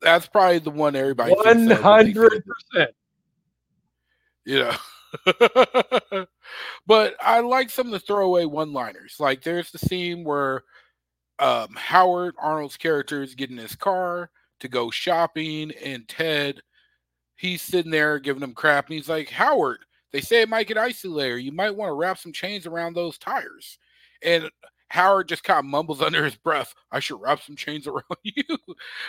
[0.00, 1.32] that's probably the one everybody.
[1.32, 2.90] One of when they think hundred percent.
[4.44, 4.60] you
[6.14, 6.26] know.
[6.86, 9.16] but I like some of the throwaway one-liners.
[9.18, 10.62] Like there's the scene where
[11.40, 16.60] um, Howard Arnold's character is getting his car to go shopping, and Ted
[17.34, 19.80] he's sitting there giving him crap, and he's like, "Howard,
[20.12, 21.38] they say it might get icy later.
[21.38, 23.80] You might want to wrap some chains around those tires."
[24.22, 24.48] And
[24.90, 28.44] Howard just kind of mumbles under his breath, "I should wrap some chains around you."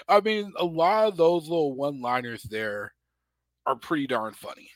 [0.08, 2.94] I mean, a lot of those little one-liners there
[3.65, 4.70] are pretty darn funny.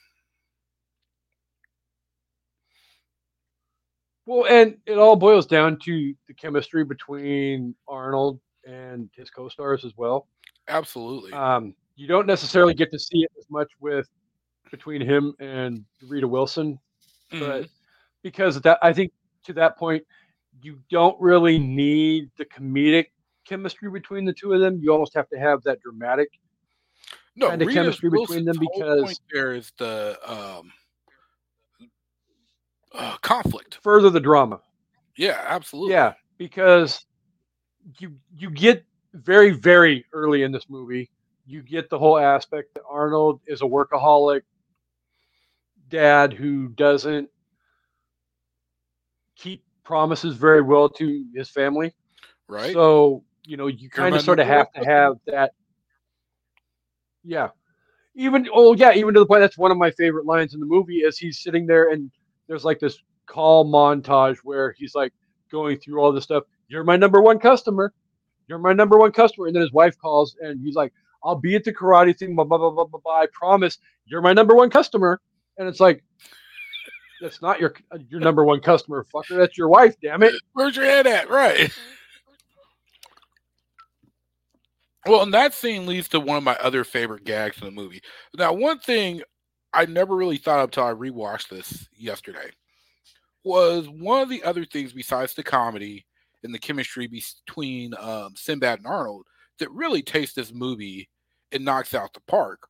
[4.26, 9.94] Well, and it all boils down to the chemistry between Arnold and his co-stars as
[9.96, 10.28] well.
[10.68, 11.32] Absolutely.
[11.34, 14.10] Um, you don't necessarily get to see it as much with
[14.72, 16.80] between him and Rita Wilson,
[17.30, 17.68] but
[18.24, 19.12] because of that, I think
[19.46, 20.04] to that point,
[20.62, 23.08] you don't really need the comedic
[23.46, 24.80] chemistry between the two of them.
[24.82, 26.30] You almost have to have that dramatic.
[27.36, 30.72] no, kinda Rita chemistry between them because- there is the um,
[32.94, 33.80] uh, conflict.
[33.84, 34.62] Further the drama.
[35.18, 35.94] Yeah, absolutely.
[35.94, 37.06] Yeah, because
[38.00, 41.10] you you get very very early in this movie,
[41.46, 44.42] you get the whole aspect that Arnold is a workaholic
[45.90, 47.30] dad who doesn't
[49.36, 51.94] keep promises very well to his family.
[52.50, 52.74] right.
[52.74, 55.54] So, you know, you kind of sort of have to have that
[57.24, 57.50] Yeah.
[58.16, 60.66] Even oh yeah, even to the point that's one of my favorite lines in the
[60.66, 62.12] movie is he's sitting there and
[62.48, 65.14] there's like this call montage where he's like
[65.52, 66.44] going through all this stuff.
[66.70, 67.94] You're my number one customer.
[68.48, 69.48] You're my number one customer.
[69.48, 70.94] And then his wife calls and he's like,
[71.26, 73.22] I'll be at the karate thing, blah, blah, blah, blah, blah, blah.
[73.22, 75.22] I promise you're my number one customer.
[75.58, 76.04] And it's like,
[77.22, 77.74] that's not your
[78.10, 79.38] your number one customer, fucker.
[79.38, 80.36] That's your wife, damn it.
[80.54, 81.30] Where's your head at?
[81.30, 81.72] Right.
[85.08, 88.02] Well, and that scene leads to one of my other favorite gags in the movie.
[88.36, 89.22] Now, one thing
[89.72, 92.50] I never really thought of until I rewatched this yesterday
[93.44, 96.06] was one of the other things besides the comedy
[96.44, 99.28] and the chemistry between um, Sinbad and Arnold
[99.60, 101.08] that really takes this movie
[101.52, 102.68] and knocks out the park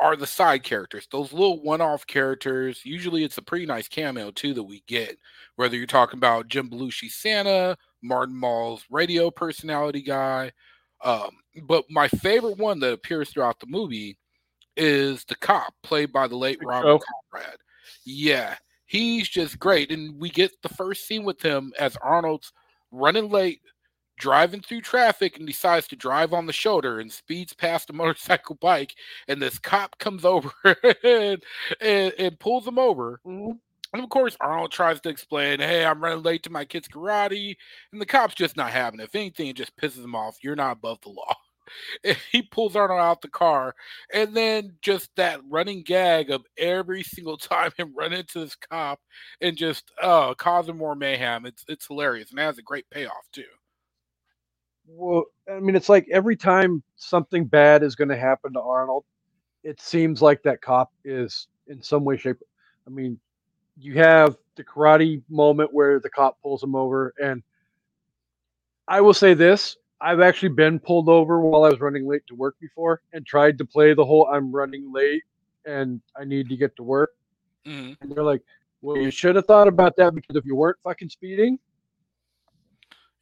[0.00, 2.84] are the side characters, those little one-off characters.
[2.84, 5.16] Usually, it's a pretty nice cameo too that we get.
[5.56, 10.52] Whether you're talking about Jim Belushi Santa, Martin Mull's radio personality guy,
[11.04, 11.30] um,
[11.62, 14.18] but my favorite one that appears throughout the movie
[14.76, 17.00] is the cop played by the late Robert Show.
[17.32, 17.56] Conrad.
[18.04, 22.52] Yeah, he's just great, and we get the first scene with him as Arnold's
[22.90, 23.60] running late
[24.18, 28.56] driving through traffic and decides to drive on the shoulder and speeds past a motorcycle
[28.60, 28.94] bike
[29.28, 30.50] and this cop comes over
[31.04, 31.42] and,
[31.80, 33.52] and, and, pulls him over mm-hmm.
[33.92, 37.56] and of course arnold tries to explain hey i'm running late to my kid's karate
[37.92, 40.56] and the cop's just not having it if anything it just pisses him off you're
[40.56, 41.34] not above the law
[42.32, 43.74] he pulls Arnold out the car,
[44.12, 49.00] and then just that running gag of every single time him run into this cop
[49.40, 51.46] and just uh causing more mayhem.
[51.46, 53.44] It's it's hilarious and it has a great payoff too.
[54.86, 59.04] Well, I mean, it's like every time something bad is going to happen to Arnold,
[59.62, 62.36] it seems like that cop is in some way, shape.
[62.86, 63.18] I mean,
[63.78, 67.42] you have the karate moment where the cop pulls him over, and
[68.86, 72.34] I will say this: I've actually been pulled over while I was running late to
[72.34, 75.22] work before, and tried to play the whole "I'm running late
[75.66, 77.12] and I need to get to work."
[77.66, 77.94] Mm-hmm.
[78.02, 78.42] And they're like,
[78.82, 81.58] "Well, you should have thought about that because if you weren't fucking speeding,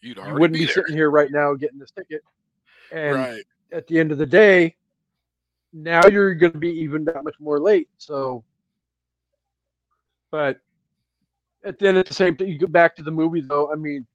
[0.02, 2.22] You'd you wouldn't be, be sitting here right now getting this ticket.
[2.92, 3.44] And right.
[3.72, 4.76] at the end of the day,
[5.72, 7.88] now you're going to be even that much more late.
[7.98, 8.44] So,
[10.30, 10.58] but
[11.64, 13.72] at the end of the same thing, you go back to the movie though.
[13.72, 14.06] I mean,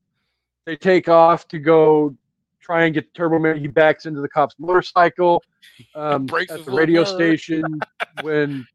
[0.66, 2.16] they take off to go
[2.60, 3.58] try and get Turbo Man.
[3.58, 5.42] He backs into the cop's motorcycle
[5.96, 7.64] um, at the radio station
[8.22, 8.68] when,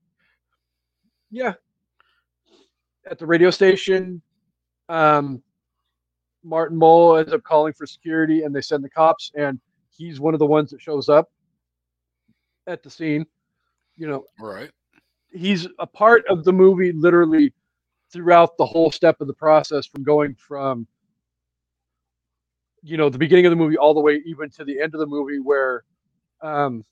[1.30, 1.52] yeah,
[3.08, 4.22] at the radio station.
[4.88, 5.42] Um,
[6.44, 10.34] Martin Mull ends up calling for security, and they send the cops, and he's one
[10.34, 11.30] of the ones that shows up
[12.66, 13.26] at the scene.
[13.96, 14.70] You know, right?
[15.30, 17.52] He's a part of the movie, literally
[18.10, 20.86] throughout the whole step of the process, from going from
[22.82, 25.00] you know the beginning of the movie all the way even to the end of
[25.00, 25.84] the movie, where
[26.42, 26.84] um,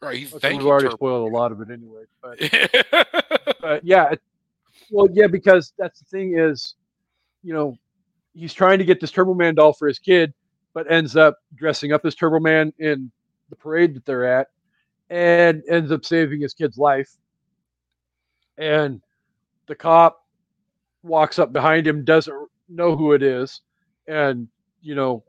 [0.00, 0.18] right.
[0.18, 2.38] He's okay, we've already spoiled a lot of it anyway, but,
[3.60, 4.14] but yeah,
[4.90, 6.74] well, yeah, because that's the thing is,
[7.42, 7.76] you know,
[8.34, 10.32] he's trying to get this Turbo Man doll for his kid,
[10.74, 13.10] but ends up dressing up as Turbo Man in
[13.50, 14.48] the parade that they're at,
[15.10, 17.10] and ends up saving his kid's life.
[18.58, 19.00] And
[19.66, 20.24] the cop
[21.02, 22.34] walks up behind him, doesn't
[22.68, 23.60] know who it is,
[24.06, 24.48] and
[24.80, 25.24] you know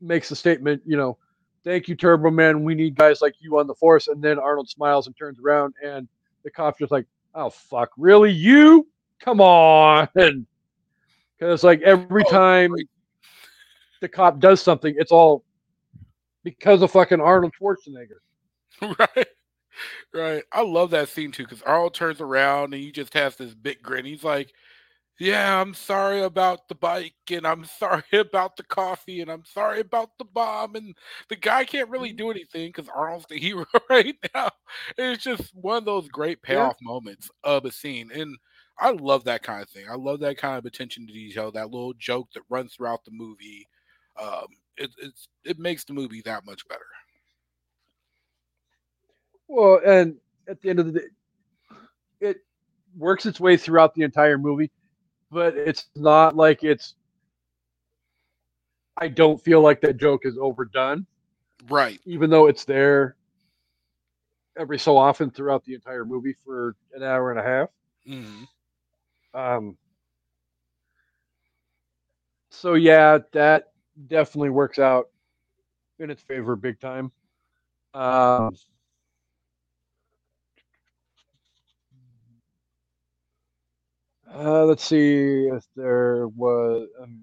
[0.00, 0.82] makes a statement.
[0.86, 1.18] You know,
[1.64, 2.64] thank you, Turbo Man.
[2.64, 4.08] We need guys like you on the force.
[4.08, 6.08] And then Arnold smiles and turns around, and
[6.44, 8.30] the cop's just like, "Oh fuck, really?
[8.32, 8.86] You?
[9.20, 10.46] Come on!" And
[11.42, 12.72] because like every oh, time
[14.00, 15.44] the cop does something, it's all
[16.44, 18.20] because of fucking Arnold Schwarzenegger.
[18.98, 19.26] Right.
[20.12, 20.42] Right.
[20.52, 23.82] I love that scene too because Arnold turns around and he just has this big
[23.82, 24.04] grin.
[24.04, 24.52] He's like,
[25.18, 29.80] Yeah, I'm sorry about the bike and I'm sorry about the coffee and I'm sorry
[29.80, 30.74] about the bomb.
[30.74, 30.96] And
[31.28, 34.50] the guy can't really do anything because Arnold's the hero right now.
[34.96, 36.88] It's just one of those great payoff yeah.
[36.88, 38.10] moments of a scene.
[38.12, 38.36] And
[38.82, 39.84] I love that kind of thing.
[39.88, 43.12] I love that kind of attention to detail, that little joke that runs throughout the
[43.12, 43.68] movie.
[44.20, 46.80] Um, it, it's it makes the movie that much better.
[49.46, 50.16] Well, and
[50.48, 51.06] at the end of the day,
[52.20, 52.38] it
[52.98, 54.72] works its way throughout the entire movie,
[55.30, 56.94] but it's not like it's.
[58.96, 61.06] I don't feel like that joke is overdone.
[61.68, 62.00] Right.
[62.04, 63.14] Even though it's there
[64.58, 67.68] every so often throughout the entire movie for an hour and a half.
[68.08, 68.44] Mm-hmm.
[69.34, 69.76] Um,
[72.50, 73.72] so yeah, that
[74.08, 75.08] definitely works out
[75.98, 77.12] in its favor big time.
[77.94, 78.56] Um,
[84.32, 86.88] uh, let's see if there was.
[87.00, 87.22] Um,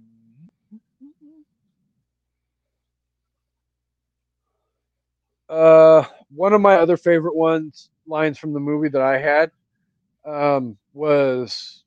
[5.49, 6.03] uh,
[6.35, 9.51] one of my other favorite ones lines from the movie that I had
[10.25, 11.83] um, was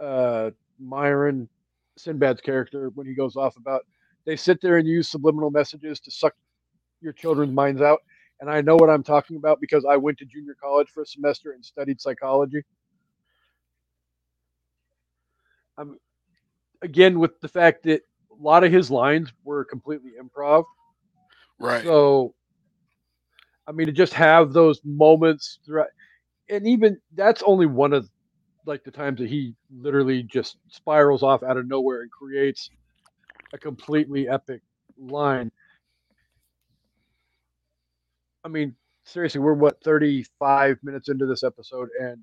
[0.00, 1.48] uh, Myron
[1.98, 3.82] Sinbad's character when he goes off about
[4.24, 6.34] they sit there and use subliminal messages to suck
[7.00, 8.00] your children's minds out.
[8.40, 11.06] And I know what I'm talking about because I went to junior college for a
[11.06, 12.62] semester and studied psychology.
[15.78, 15.98] I'm
[16.82, 20.64] again with the fact that a lot of his lines were completely improv.
[21.60, 21.84] Right.
[21.84, 22.34] So
[23.66, 25.88] I mean to just have those moments throughout
[26.50, 28.08] and even that's only one of
[28.66, 32.70] like the times that he literally just spirals off out of nowhere and creates
[33.52, 34.62] a completely epic
[34.98, 35.50] line.
[38.44, 42.22] I mean, seriously, we're what 35 minutes into this episode, and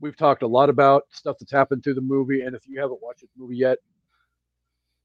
[0.00, 2.42] we've talked a lot about stuff that's happened through the movie.
[2.42, 3.78] And if you haven't watched the movie yet,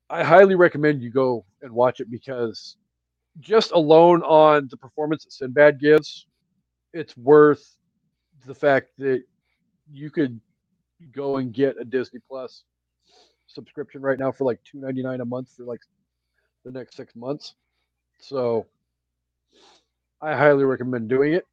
[0.09, 2.77] I highly recommend you go and watch it because
[3.39, 6.27] just alone on the performance that Sinbad gives,
[6.93, 7.77] it's worth
[8.45, 9.23] the fact that
[9.91, 10.39] you could
[11.11, 12.63] go and get a Disney Plus
[13.47, 15.81] subscription right now for like two ninety nine a month for like
[16.63, 17.55] the next six months.
[18.19, 18.65] So
[20.21, 21.45] I highly recommend doing it.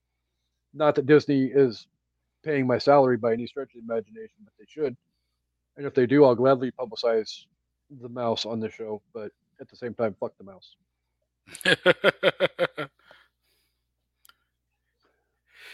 [0.74, 1.86] Not that Disney is
[2.44, 4.96] paying my salary by any stretch of the imagination, but they should.
[5.76, 7.44] And if they do, I'll gladly publicize
[8.00, 9.03] the mouse on the show.
[9.12, 9.30] But
[9.61, 10.76] at the same time, fuck the mouse.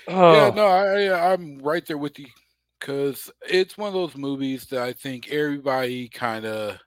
[0.09, 0.33] oh.
[0.33, 2.27] Yeah, no, I I'm right there with you
[2.79, 6.79] because it's one of those movies that I think everybody kind of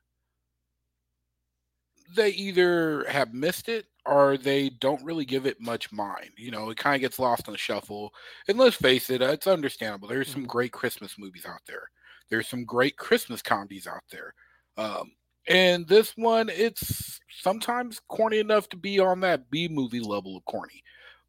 [2.16, 6.32] they either have missed it or they don't really give it much mind.
[6.38, 8.14] You know, it kind of gets lost on the shuffle.
[8.48, 10.08] And let's face it, it's understandable.
[10.08, 10.50] There's some mm-hmm.
[10.50, 11.90] great Christmas movies out there.
[12.30, 14.34] There's some great Christmas comedies out there.
[14.78, 15.12] Um,
[15.48, 20.46] and this one, it's sometimes corny enough to be on that B movie level of
[20.46, 20.84] corny.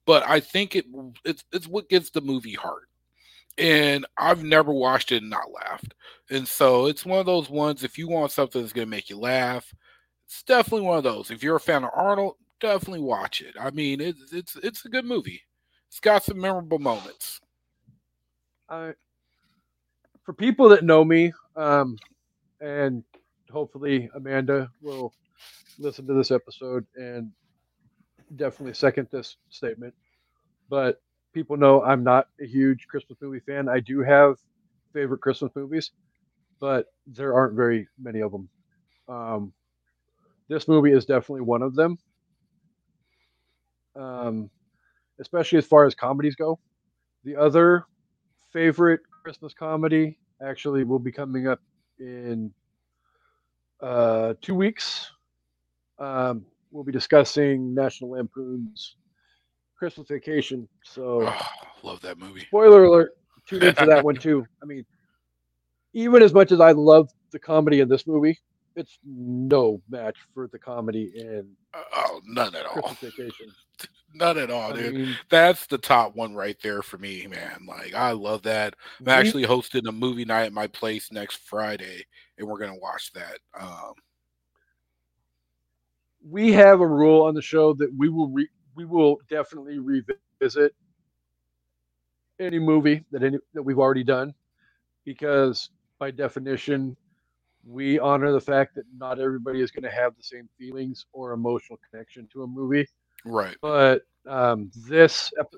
[0.07, 0.87] But I think it
[1.25, 2.89] it's it's what gives the movie heart.
[3.59, 5.95] And I've never watched it and not laughed.
[6.31, 9.19] And so it's one of those ones if you want something that's gonna make you
[9.19, 9.73] laugh,
[10.27, 11.31] it's definitely one of those.
[11.31, 13.55] If you're a fan of Arnold, definitely watch it.
[13.61, 15.43] I mean, it's it's it's a good movie.
[15.89, 17.41] It's got some memorable moments.
[18.69, 18.93] Uh,
[20.23, 21.99] for people that know me, um,
[22.61, 23.05] and
[23.51, 25.13] hopefully Amanda will
[25.79, 27.31] listen to this episode and
[28.37, 29.93] definitely second this statement.
[30.71, 31.03] But
[31.33, 33.69] people know I'm not a huge Christmas movie fan.
[33.69, 34.37] I do have
[34.93, 35.91] favorite Christmas movies,
[36.61, 38.49] but there aren't very many of them.
[39.09, 39.53] Um,
[40.49, 41.99] this movie is definitely one of them.
[43.97, 44.51] Um,
[45.21, 46.59] especially as far as comedies go.
[47.25, 47.85] The other
[48.53, 51.61] favorite Christmas comedy actually will be coming up
[51.99, 52.53] in
[53.81, 55.11] uh, two weeks.
[55.99, 58.97] Um, we'll be discussing National Lampoon's
[59.83, 60.69] Christmas Vacation.
[60.85, 61.47] So, oh,
[61.83, 62.43] love that movie.
[62.43, 63.17] Spoiler alert!
[63.49, 64.47] Tune into that one too.
[64.63, 64.87] I mean,
[65.93, 68.39] even as much as I love the comedy in this movie,
[68.77, 72.97] it's no match for the comedy in uh, oh none at all.
[73.01, 73.49] Vacation.
[74.15, 74.95] None at all, I dude.
[74.95, 77.65] Mean, That's the top one right there for me, man.
[77.67, 78.75] Like I love that.
[79.01, 82.05] I'm we, actually hosting a movie night at my place next Friday,
[82.37, 83.39] and we're gonna watch that.
[83.59, 83.95] Um,
[86.29, 90.75] we have a rule on the show that we will re- we will definitely revisit
[92.41, 94.35] any movie that any that we've already done
[95.05, 96.97] because by definition
[97.65, 101.33] we honor the fact that not everybody is going to have the same feelings or
[101.33, 102.87] emotional connection to a movie.
[103.25, 103.57] Right.
[103.63, 105.55] But um, this ep-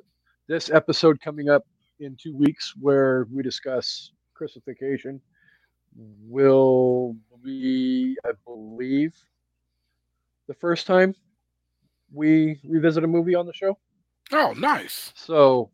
[0.47, 1.65] this episode coming up
[2.01, 4.13] in two weeks, where we discuss
[4.67, 5.21] Vacation,
[6.27, 9.15] will be, I believe,
[10.49, 11.15] the first time
[12.15, 13.77] we revisit a movie on the show.
[14.33, 15.13] Oh, nice.
[15.15, 15.71] So,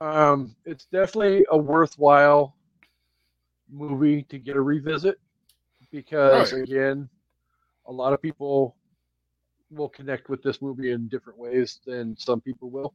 [0.00, 2.56] um, it's definitely a worthwhile
[3.70, 5.18] movie to get a revisit
[5.90, 6.62] because right.
[6.62, 7.08] again,
[7.86, 8.76] a lot of people
[9.70, 12.94] will connect with this movie in different ways than some people will.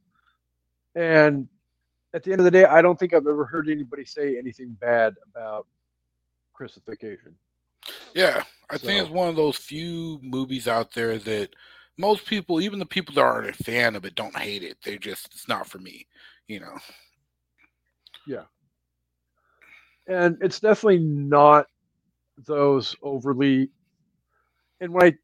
[0.94, 1.48] And
[2.14, 4.76] at the end of the day, I don't think I've ever heard anybody say anything
[4.80, 5.66] bad about
[6.86, 7.34] Vacation.
[8.14, 8.86] Yeah, I so.
[8.86, 11.54] think it's one of those few movies out there that
[11.98, 14.78] most people, even the people that aren't a fan of it, don't hate it.
[14.84, 16.06] They just it's not for me,
[16.46, 16.78] you know.
[18.26, 18.44] Yeah
[20.10, 21.66] and it's definitely not
[22.46, 23.70] those overly
[24.80, 25.14] and when I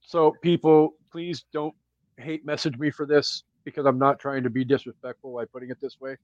[0.00, 1.74] so people please don't
[2.16, 5.78] hate message me for this because I'm not trying to be disrespectful by putting it
[5.80, 6.16] this way,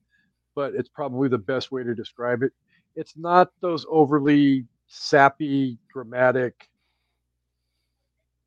[0.55, 2.53] but it's probably the best way to describe it.
[2.95, 6.69] It's not those overly sappy, dramatic,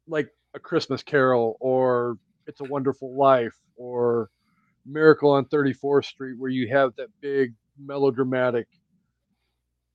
[0.08, 2.18] like a Christmas Carol or
[2.48, 4.30] It's a Wonderful Life or
[4.86, 8.68] Miracle on 34th Street, where you have that big melodramatic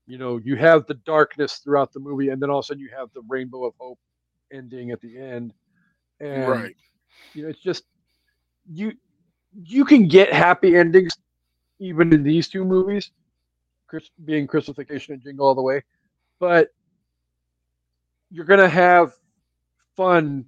[0.07, 2.83] you know you have the darkness throughout the movie and then all of a sudden
[2.83, 3.99] you have the rainbow of hope
[4.53, 5.53] ending at the end.
[6.21, 6.77] And right.
[7.33, 7.85] you know it's just
[8.71, 8.93] you
[9.65, 11.17] you can get happy endings
[11.79, 13.11] even in these two movies
[13.87, 15.83] Chris, being Christmas Vacation and Jingle All the Way
[16.45, 16.69] but
[18.31, 19.15] you're gonna have
[19.97, 20.47] fun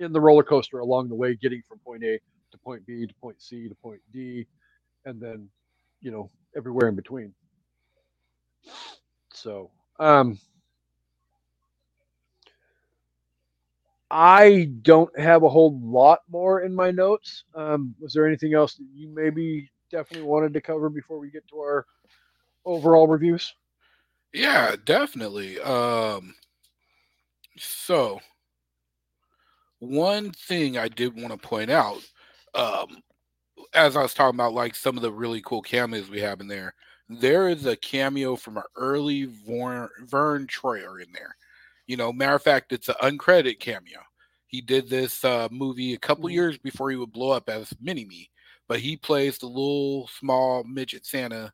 [0.00, 2.20] in the roller coaster along the way getting from point A
[2.52, 4.46] to point B to point C to point D
[5.06, 5.48] and then
[6.02, 7.34] you know everywhere in between
[9.34, 10.38] so, um,
[14.10, 17.44] I don't have a whole lot more in my notes.
[17.54, 21.48] Um, was there anything else that you maybe definitely wanted to cover before we get
[21.50, 21.86] to our
[22.66, 23.54] overall reviews?
[24.34, 25.58] Yeah, definitely.
[25.60, 26.34] Um,
[27.58, 28.20] so,
[29.80, 31.98] one thing I did want to point out,
[32.54, 33.02] um,
[33.74, 36.48] as I was talking about, like some of the really cool cameos we have in
[36.48, 36.74] there,
[37.08, 41.36] there is a cameo from an early Verne, Verne Troyer in there.
[41.86, 44.00] You know, matter of fact, it's an uncredited cameo.
[44.46, 46.32] He did this uh, movie a couple Mhm.
[46.34, 48.30] years before he would blow up as Mini Me,
[48.68, 51.52] but he plays the little small midget Santa.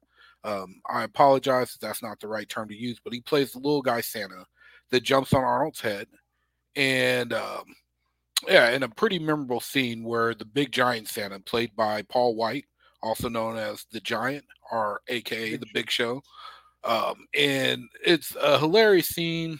[0.49, 3.59] Um, I apologize if that's not the right term to use, but he plays the
[3.59, 4.46] little guy Santa
[4.90, 6.07] that jumps on Arnold's head.
[6.74, 7.64] And um,
[8.46, 12.64] yeah, in a pretty memorable scene where the big giant Santa, played by Paul White,
[13.03, 16.22] also known as the Giant, or AKA the Big Show,
[16.84, 19.59] um, and it's a hilarious scene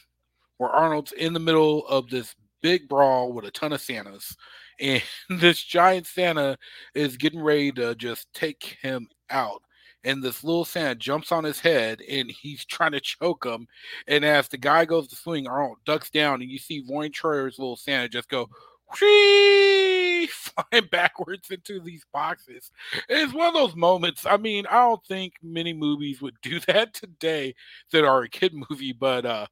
[0.57, 4.37] where Arnold's in the middle of this big brawl with a ton of Santas,
[4.81, 6.57] and this giant Santa
[6.95, 9.63] is getting ready to just take him out.
[10.05, 13.67] And this little Santa jumps on his head and he's trying to choke him.
[14.07, 17.59] And as the guy goes to swing, Arnold ducks down, and you see Verne Troyer's
[17.59, 18.49] little Santa just go
[20.29, 22.71] flying backwards into these boxes.
[23.09, 24.25] It's one of those moments.
[24.25, 27.55] I mean, I don't think many movies would do that today
[27.93, 29.47] that are a kid movie, but uh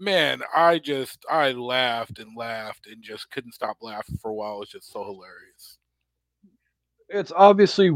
[0.00, 4.56] man, I just I laughed and laughed and just couldn't stop laughing for a while.
[4.56, 5.78] It was just so hilarious.
[7.08, 7.90] It's obviously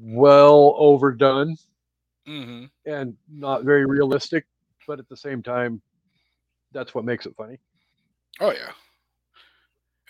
[0.00, 1.56] well overdone
[2.26, 4.46] hmm and not very realistic,
[4.86, 5.80] but at the same time,
[6.72, 7.58] that's what makes it funny.
[8.40, 8.72] Oh yeah.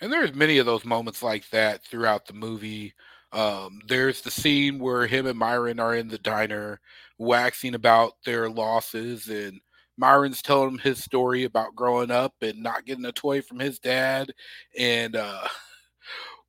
[0.01, 2.93] And there's many of those moments like that throughout the movie.
[3.31, 6.79] Um, there's the scene where him and Myron are in the diner
[7.17, 9.61] waxing about their losses and
[9.97, 13.79] Myron's telling him his story about growing up and not getting a toy from his
[13.79, 14.31] dad.
[14.77, 15.47] And uh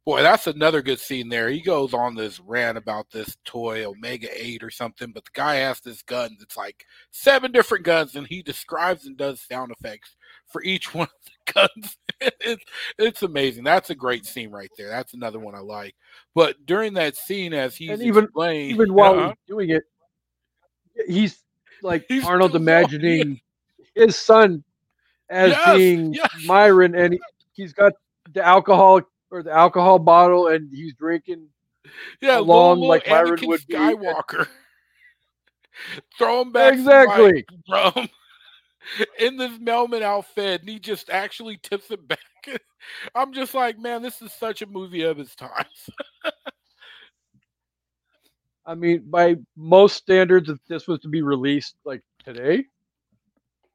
[0.05, 1.49] boy, that's another good scene there.
[1.49, 5.57] He goes on this rant about this toy, Omega 8 or something, but the guy
[5.57, 10.17] has this gun that's like seven different guns, and he describes and does sound effects
[10.49, 11.97] for each one of the guns.
[12.41, 12.65] it's,
[12.99, 13.65] it's amazing.
[13.65, 14.89] That's a great scene right there.
[14.89, 15.95] That's another one I like.
[16.35, 19.29] But during that scene, as he's And even- explaining, Even while Uh-huh.
[19.29, 19.83] he's doing it,
[21.07, 21.39] he's
[21.83, 23.41] like He's Arnold imagining
[23.95, 24.63] his son
[25.31, 26.29] as Yes, being yes.
[26.45, 27.21] Myron, and he,
[27.53, 27.93] he's got
[28.35, 29.01] the alcohol
[29.33, 31.49] or the alcohol bottle, and he's drinking.
[32.21, 33.75] yeah, along little, like Anakin would be.
[33.75, 34.47] Skywalker.
[36.19, 37.45] Throw him back Exactly.
[37.67, 38.09] like, rum
[39.19, 42.19] in this Melman outfit, and he just actually tips it back.
[43.15, 45.91] I'm just like, man, this is such a movie of its times.
[48.67, 52.65] I mean, by most standards, if this was to be released like today,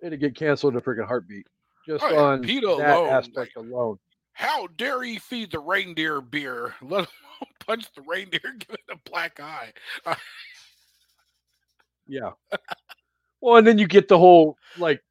[0.02, 1.48] it'd get canceled in a freaking heartbeat.
[1.86, 3.98] Just Oh, yeah, on PETA that alone, aspect alone.
[4.38, 6.76] How dare he feed the reindeer beer?
[6.84, 9.74] Let alone punch the reindeer, give it a black eye.
[12.08, 12.30] Yeah.
[13.42, 15.02] well, and then you get the whole like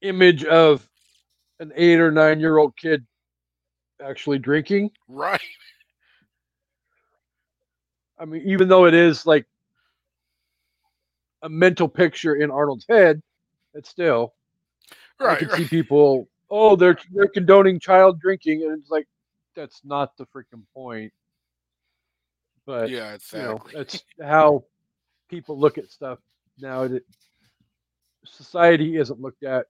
[0.00, 0.88] image of
[1.60, 3.06] an eight or nine year old kid
[4.02, 4.90] actually drinking.
[5.08, 5.40] Right.
[8.18, 9.44] I mean, even though it is like
[11.42, 13.20] a mental picture in Arnold's head,
[13.74, 14.32] it's still
[15.20, 15.58] right, I can right.
[15.58, 16.28] see people.
[16.56, 19.08] Oh, they're they're condoning child drinking, and it's like
[19.56, 21.12] that's not the freaking point.
[22.64, 24.62] But Yeah, you know, that's how
[25.28, 26.20] people look at stuff
[26.60, 26.86] now.
[26.86, 27.02] That
[28.24, 29.66] society isn't looked at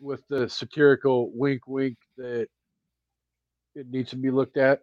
[0.00, 2.48] with the satirical wink, wink that
[3.74, 4.80] it needs to be looked at.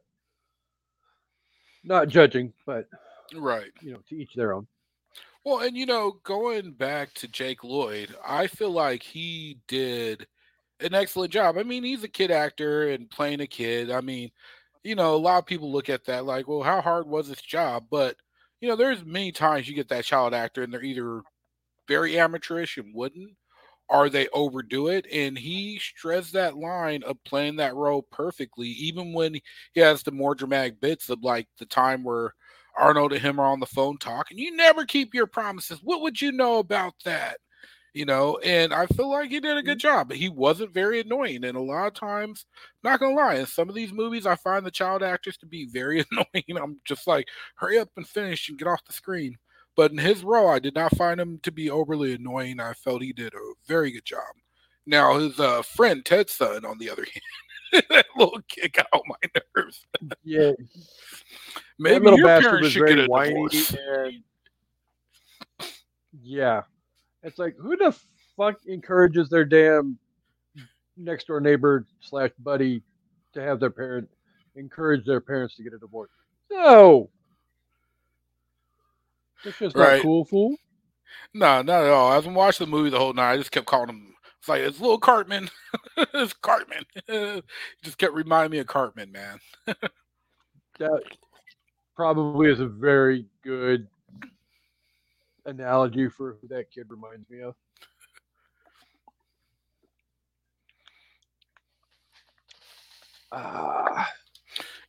[1.83, 2.85] Not judging, but
[3.35, 3.71] right.
[3.81, 4.67] you know, to each their own.
[5.43, 10.27] Well, and you know, going back to Jake Lloyd, I feel like he did
[10.83, 11.57] an excellent job.
[11.57, 13.91] I mean, he's a kid actor and playing a kid.
[13.91, 14.31] I mean,
[14.83, 17.41] you know, a lot of people look at that like, well, how hard was this
[17.41, 17.85] job?
[17.89, 18.15] But
[18.61, 21.21] you know, there's many times you get that child actor and they're either
[21.87, 23.31] very amateurish and wouldn't,
[23.89, 25.05] or they overdo it.
[25.11, 29.33] And he shreds that line of playing that role perfectly, even when
[29.73, 32.33] he has the more dramatic bits of like the time where
[32.77, 34.37] Arnold and him are on the phone talking.
[34.37, 35.79] You never keep your promises.
[35.83, 37.37] What would you know about that?
[37.93, 40.07] You know, and I feel like he did a good job.
[40.07, 41.43] But he wasn't very annoying.
[41.43, 42.45] And a lot of times,
[42.83, 45.67] not gonna lie, in some of these movies, I find the child actors to be
[45.67, 46.59] very annoying.
[46.61, 49.37] I'm just like, hurry up and finish and get off the screen.
[49.75, 52.59] But in his role, I did not find him to be overly annoying.
[52.59, 54.21] I felt he did a very good job.
[54.85, 57.05] Now, his uh, friend Ted's son, on the other
[57.73, 59.85] hand, that little kid got on my nerves.
[60.23, 60.51] Yeah,
[61.79, 63.75] Maybe your bastard parents was should get a whiny divorce.
[63.87, 64.23] and
[66.21, 66.61] yeah,
[67.23, 67.95] it's like who the
[68.37, 69.97] fuck encourages their damn
[70.97, 72.81] next door neighbor slash buddy
[73.33, 74.09] to have their parent
[74.55, 76.11] encourage their parents to get a divorce?
[76.51, 77.09] No,
[79.43, 79.97] that's just Right.
[79.97, 80.55] not cool, fool.
[81.33, 82.11] No, not at all.
[82.11, 83.33] I haven't watched the movie the whole night.
[83.33, 84.15] I just kept calling him.
[84.39, 85.49] It's like it's little Cartman.
[85.97, 86.83] it's Cartman.
[87.83, 89.39] just kept reminding me of Cartman, man.
[90.79, 91.03] That
[91.95, 93.87] probably is a very good
[95.45, 97.55] analogy for who that kid reminds me of.
[103.31, 104.03] Uh,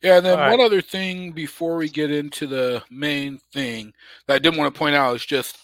[0.01, 0.59] yeah, and then one right.
[0.59, 3.91] other thing before we get into the main thing
[4.27, 5.57] that I didn't want to point out is just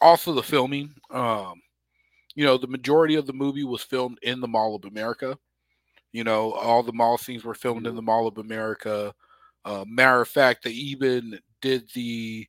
[0.00, 0.94] also the filming.
[1.10, 1.60] Um,
[2.36, 5.36] you know, the majority of the movie was filmed in the Mall of America.
[6.12, 7.96] You know, all the mall scenes were filmed in mm-hmm.
[7.96, 9.12] the Mall of America.
[9.64, 12.46] Uh, matter of fact, they even did the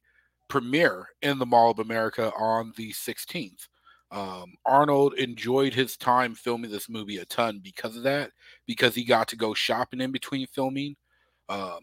[0.51, 3.69] premiere in the Mall of America on the 16th.
[4.11, 8.31] Um, Arnold enjoyed his time filming this movie a ton because of that,
[8.67, 10.97] because he got to go shopping in between filming.
[11.47, 11.79] Um,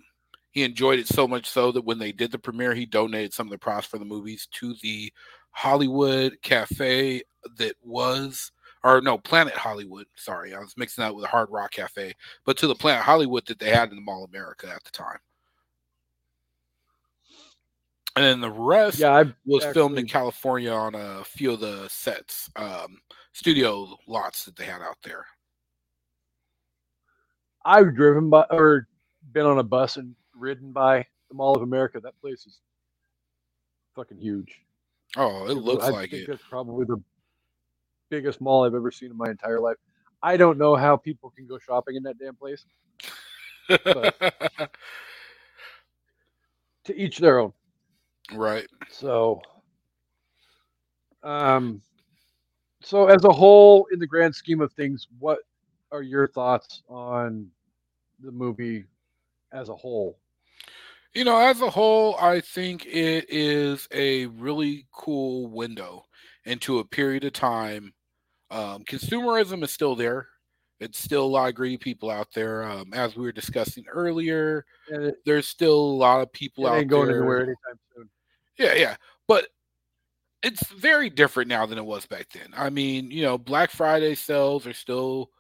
[0.51, 3.47] he enjoyed it so much so that when they did the premiere, he donated some
[3.47, 5.11] of the props for the movies to the
[5.53, 7.23] Hollywood Cafe
[7.57, 8.53] that was,
[8.85, 10.05] or no, Planet Hollywood.
[10.15, 12.13] Sorry, I was mixing that with a Hard Rock Cafe,
[12.45, 14.91] but to the Planet Hollywood that they had in the Mall of America at the
[14.91, 15.21] time.
[18.19, 21.87] And then the rest yeah, I was filmed in California on a few of the
[21.89, 22.99] sets, um,
[23.33, 25.25] studio lots that they had out there.
[27.65, 28.89] I've driven by or
[29.31, 32.01] been on a bus and ridden by the Mall of America.
[32.01, 32.59] That place is
[33.95, 34.63] fucking huge.
[35.17, 36.27] Oh, it looks I like think it.
[36.27, 37.01] That's probably the
[38.09, 39.77] biggest mall I've ever seen in my entire life.
[40.25, 42.65] I don't know how people can go shopping in that damn place.
[46.85, 47.53] To each their own.
[48.33, 48.67] Right.
[48.91, 49.41] So,
[51.23, 51.83] um,
[52.81, 55.41] so as a whole, in the grand scheme of things, what
[55.93, 57.49] are your thoughts on
[58.21, 58.85] the movie
[59.53, 60.19] as a whole?
[61.15, 66.05] You know, as a whole, I think it is a really cool window
[66.45, 67.93] into a period of time.
[68.51, 70.29] Um, consumerism is still there.
[70.81, 72.63] It's still a lot of greedy people out there.
[72.63, 76.89] Um, as we were discussing earlier, it, there's still a lot of people out ain't
[76.89, 77.19] going there.
[77.19, 78.09] anywhere anytime soon.
[78.59, 78.97] Yeah, yeah.
[79.27, 79.49] But
[80.43, 82.49] it's very different now than it was back then.
[82.57, 85.31] I mean, you know, Black Friday sales are still,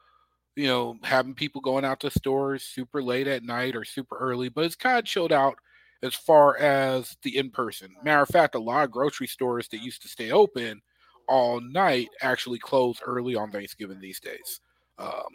[0.56, 4.48] you know, having people going out to stores super late at night or super early,
[4.48, 5.56] but it's kind of chilled out
[6.02, 7.90] as far as the in person.
[8.04, 10.82] Matter of fact, a lot of grocery stores that used to stay open
[11.28, 14.60] all night actually close early on Thanksgiving these days.
[14.98, 15.28] Um,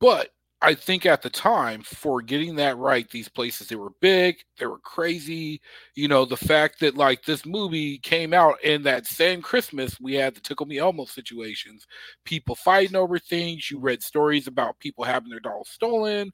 [0.00, 0.30] but
[0.66, 4.66] I think at the time, for getting that right, these places they were big, they
[4.66, 5.60] were crazy.
[5.94, 10.14] You know, the fact that like this movie came out and that same Christmas we
[10.14, 11.86] had the Tickle Me Elmo situations,
[12.24, 13.70] people fighting over things.
[13.70, 16.32] You read stories about people having their dolls stolen.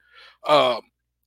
[0.48, 0.80] Um,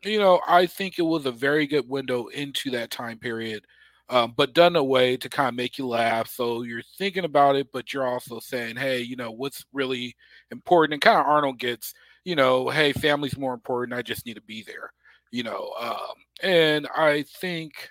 [0.04, 3.66] you know, I think it was a very good window into that time period.
[4.10, 6.28] Um, but done in a way to kind of make you laugh.
[6.30, 10.16] So you're thinking about it, but you're also saying, hey, you know, what's really
[10.52, 10.94] important?
[10.94, 11.94] And kind of Arnold gets,
[12.26, 13.98] you know, hey, family's more important.
[13.98, 14.92] I just need to be there,
[15.32, 15.72] you know.
[15.80, 17.90] Um, and I think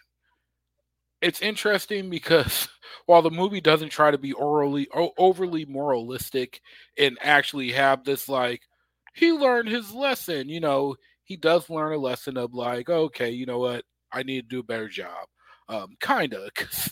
[1.21, 2.69] it's interesting because
[3.07, 6.61] while the movie doesn't try to be orally o- overly moralistic
[6.99, 8.63] and actually have this like
[9.15, 13.47] he learned his lesson, you know, he does learn a lesson of like, okay, you
[13.47, 15.29] know what, I need to do a better job.
[15.69, 16.91] Um, kinda, because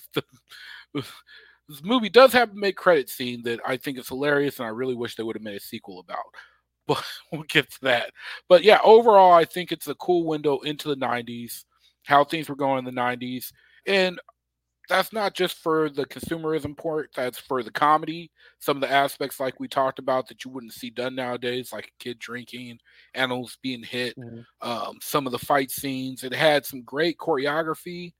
[1.69, 4.71] this movie does have a mid credit scene that I think is hilarious, and I
[4.71, 6.19] really wish they would have made a sequel about.
[6.89, 8.11] But we'll get to that.
[8.49, 11.65] But yeah, overall, I think it's a cool window into the '90s,
[12.05, 13.53] how things were going in the '90s,
[13.87, 14.21] and
[14.89, 17.11] that's not just for the consumerism part.
[17.15, 18.31] That's for the comedy.
[18.59, 21.87] Some of the aspects, like we talked about, that you wouldn't see done nowadays, like
[21.89, 22.79] a kid drinking,
[23.15, 24.45] animals being hit, Mhm.
[24.61, 26.25] um, some of the fight scenes.
[26.25, 28.13] It had some great choreography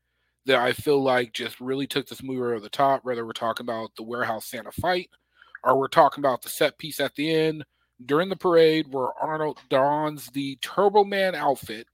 [0.47, 3.05] that I feel like just really took this movie over the top.
[3.05, 5.11] Whether we're talking about the warehouse Santa fight,
[5.65, 7.65] or we're talking about the set piece at the end
[8.07, 11.87] during the parade where Arnold dons the Turbo Man outfit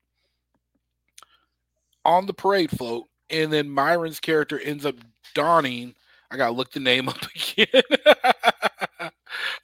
[2.05, 4.97] on the parade float, and then Myron's character ends up
[5.35, 5.95] donning.
[6.31, 7.19] I gotta look the name up
[7.57, 7.83] again.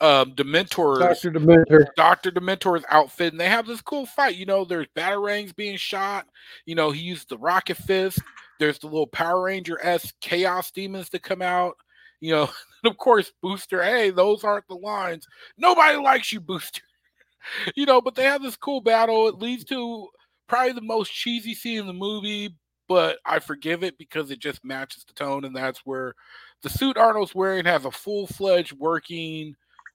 [0.01, 1.87] um, Dementor's Doctor Dementor.
[1.97, 2.31] Dr.
[2.31, 4.37] Dementor's outfit, and they have this cool fight.
[4.37, 6.27] You know, there's batarangs being shot.
[6.67, 8.19] You know, he used the rocket fist.
[8.59, 11.77] There's the little Power Ranger s chaos demons to come out.
[12.21, 12.51] You know,
[12.83, 13.83] and of course, Booster.
[13.83, 15.27] Hey, those aren't the lines.
[15.57, 16.83] Nobody likes you, Booster.
[17.75, 19.29] you know, but they have this cool battle.
[19.29, 20.09] It leads to
[20.49, 22.55] probably the most cheesy scene in the movie,
[22.89, 26.15] but I forgive it because it just matches the tone, and that's where
[26.63, 29.55] the suit Arnold's wearing has a full fledged working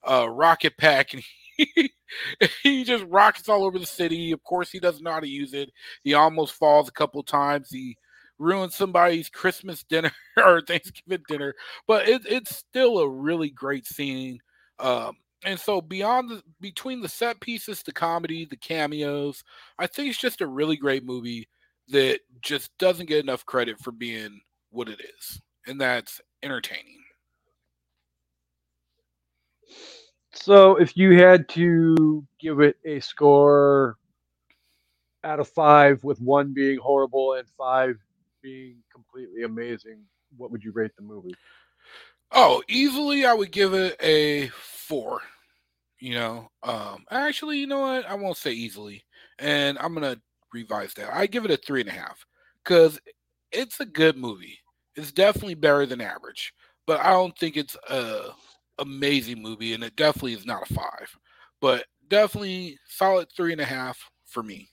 [0.09, 1.23] uh, rocket pack, and
[1.57, 1.91] he,
[2.63, 4.31] he just rockets all over the city.
[4.31, 5.71] Of course, he doesn't know how to use it.
[6.03, 7.69] He almost falls a couple times.
[7.69, 7.97] He
[8.39, 11.53] ruins somebody's Christmas dinner or Thanksgiving dinner,
[11.87, 14.39] but it, it's still a really great scene.
[14.79, 19.43] Um, and so beyond the between the set pieces, the comedy, the cameos,
[19.77, 21.47] I think it's just a really great movie
[21.89, 26.97] that just doesn't get enough credit for being what it is, and that's entertaining.
[30.33, 33.97] So, if you had to give it a score
[35.23, 37.97] out of five, with one being horrible and five
[38.41, 40.01] being completely amazing,
[40.37, 41.33] what would you rate the movie?
[42.31, 45.21] Oh, easily, I would give it a four.
[45.99, 48.05] You know, um, actually, you know what?
[48.05, 49.03] I won't say easily,
[49.39, 50.21] and I'm gonna
[50.53, 51.13] revise that.
[51.13, 52.25] I give it a three and a half
[52.63, 52.99] because
[53.51, 54.59] it's a good movie.
[54.95, 56.53] It's definitely better than average,
[56.87, 58.29] but I don't think it's a
[58.79, 61.17] amazing movie, and it definitely is not a five.
[61.59, 64.69] But definitely solid three and a half for me.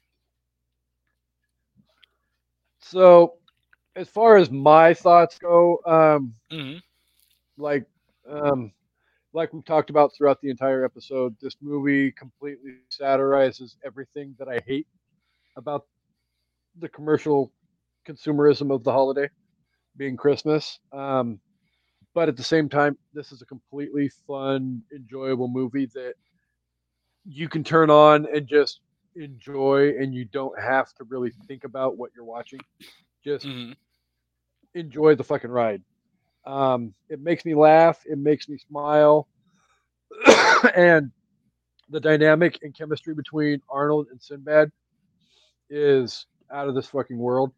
[2.80, 3.34] So,
[3.96, 6.78] as far as my thoughts go, um, hmm
[7.58, 7.86] like
[8.30, 8.72] um,
[9.32, 14.60] like we've talked about throughout the entire episode, this movie completely satirizes everything that I
[14.66, 14.86] hate
[15.56, 15.86] about
[16.78, 17.52] the commercial
[18.06, 19.28] consumerism of the holiday,
[19.96, 20.80] being Christmas.
[20.92, 21.40] Um,
[22.14, 26.14] but at the same time, this is a completely fun, enjoyable movie that
[27.24, 28.80] you can turn on and just
[29.16, 32.60] enjoy, and you don't have to really think about what you're watching.
[33.24, 33.72] Just hmm
[34.76, 35.82] enjoy the fucking ride.
[36.44, 38.02] Um, it makes me laugh.
[38.06, 39.26] It makes me smile.
[40.76, 41.10] and
[41.90, 44.70] the dynamic and chemistry between Arnold and Sinbad
[45.70, 47.52] is out of this fucking world.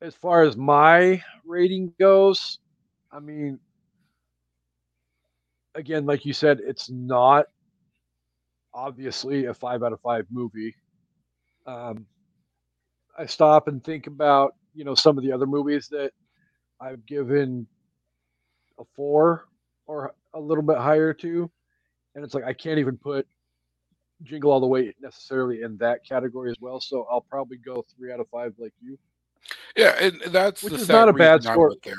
[0.00, 2.58] As far as my rating goes,
[3.10, 3.58] I mean,
[5.74, 7.46] again, like you said, it's not
[8.74, 10.74] obviously a five out of five movie.
[11.66, 12.06] Um,
[13.18, 16.12] I stop and think about, you know, some of the other movies that
[16.80, 17.66] I've given
[18.78, 19.46] a four
[19.86, 21.50] or a little bit higher to,
[22.14, 23.26] and it's like I can't even put
[24.22, 26.80] Jingle All the Way necessarily in that category as well.
[26.80, 28.98] So I'll probably go three out of five, like you.
[29.76, 31.74] Yeah, and that's Which the is not a bad score.
[31.84, 31.94] there.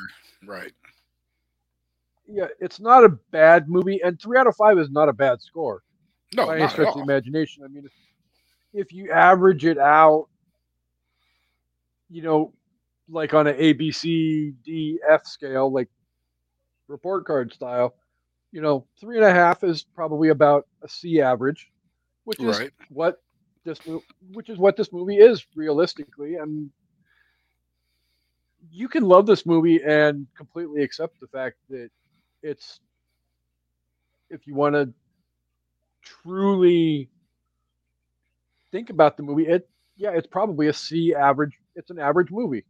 [0.46, 0.74] Right.
[2.28, 5.42] Yeah, it's not a bad movie, and three out of five is not a bad
[5.42, 5.84] score
[6.34, 7.64] No, by any stretch of the imagination.
[7.64, 7.88] I mean,
[8.74, 10.28] if you average it out,
[12.10, 12.54] you know,
[13.10, 15.90] like on an A, B, C, D, F scale, like
[16.88, 17.96] report card style,
[18.52, 21.72] you know, three and a half is probably about a C average,
[22.26, 22.72] which is Right.
[22.90, 23.18] what
[23.66, 23.80] this
[24.34, 26.36] which is what this movie is realistically.
[26.36, 26.64] And
[28.72, 31.90] you can love this movie and completely accept the fact that
[32.44, 32.80] it's
[34.30, 34.94] if you want to
[36.04, 37.10] truly
[38.72, 41.58] think about the movie, it yeah, it's probably a C average.
[41.76, 42.66] It's an average movie,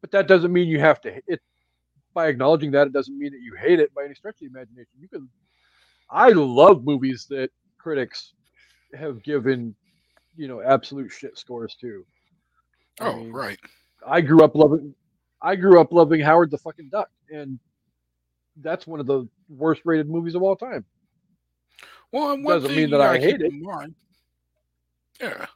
[0.00, 1.20] but that doesn't mean you have to.
[1.26, 1.40] It
[2.12, 4.46] by acknowledging that, it doesn't mean that you hate it by any stretch of the
[4.46, 4.92] imagination.
[4.98, 5.28] You can.
[6.10, 8.32] I love movies that critics
[8.94, 9.74] have given,
[10.36, 12.04] you know, absolute shit scores to.
[13.00, 13.58] I Oh, mean, right.
[14.06, 14.94] I grew up loving.
[15.42, 17.58] I grew up loving Howard the fucking Duck, and
[18.56, 20.84] that's one of the worst rated movies of all time.
[22.12, 23.52] Well, one Doesn't mean that I gotta hate it.
[25.20, 25.46] Yeah.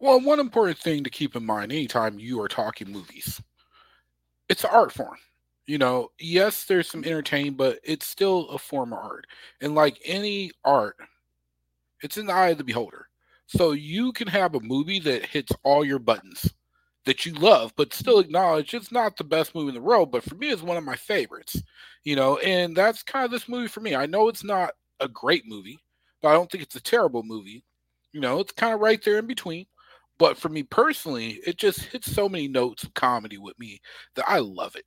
[0.00, 3.40] Well, one important thing to keep in mind anytime you are talking movies,
[4.48, 5.16] it's an art form.
[5.66, 9.26] You know, yes, there's some entertaining, but it's still a form of art.
[9.60, 10.96] And like any art,
[12.02, 13.08] it's in the eye of the beholder.
[13.46, 16.52] So you can have a movie that hits all your buttons
[17.04, 20.12] that you love, but still acknowledge it's not the best movie in the world.
[20.12, 21.60] But for me, it's one of my favorites.
[22.04, 23.94] You know, and that's kind of this movie for me.
[23.94, 25.78] I know it's not a great movie,
[26.22, 27.64] but I don't think it's a terrible movie.
[28.12, 29.66] You know, it's kind of right there in between.
[30.20, 33.80] But for me personally, it just hits so many notes of comedy with me
[34.16, 34.84] that I love it.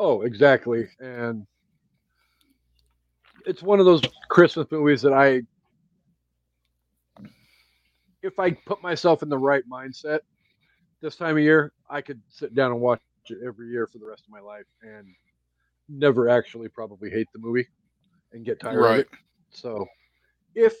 [0.00, 0.88] Oh, exactly.
[0.98, 1.46] And
[3.46, 5.42] it's one of those Christmas movies that I,
[8.24, 10.18] if I put myself in the right mindset
[11.00, 14.06] this time of year, I could sit down and watch it every year for the
[14.06, 15.06] rest of my life and
[15.88, 17.68] never actually probably hate the movie
[18.32, 19.00] and get tired of Right.
[19.00, 19.08] it.
[19.52, 19.86] So
[20.56, 20.74] if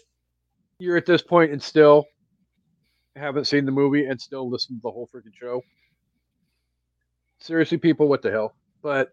[0.80, 2.06] you're at this point and still
[3.16, 5.62] haven't seen the movie and still listen to the whole freaking show,
[7.38, 8.54] seriously, people, what the hell?
[8.82, 9.10] But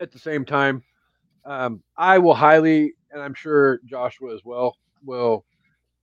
[0.00, 0.82] at the same time,
[1.44, 5.44] um, I will highly, and I'm sure Joshua as well, will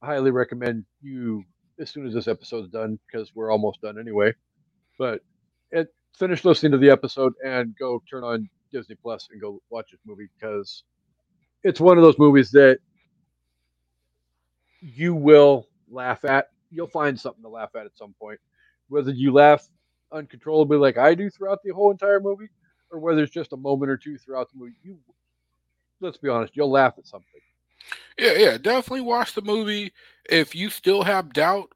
[0.01, 1.43] highly recommend you
[1.79, 4.33] as soon as this episode's done because we're almost done anyway.
[4.97, 5.21] But
[5.71, 9.91] it, finish listening to the episode and go turn on Disney Plus and go watch
[9.91, 10.83] this movie because
[11.63, 12.79] it's one of those movies that
[14.87, 16.49] you will laugh at.
[16.71, 18.39] You'll find something to laugh at at some point,
[18.89, 19.67] whether you laugh
[20.11, 22.49] uncontrollably like I do throughout the whole entire movie,
[22.91, 24.75] or whether it's just a moment or two throughout the movie.
[24.83, 24.97] You,
[25.99, 27.27] let's be honest, you'll laugh at something.
[28.17, 29.93] Yeah, yeah, definitely watch the movie.
[30.29, 31.71] If you still have doubt,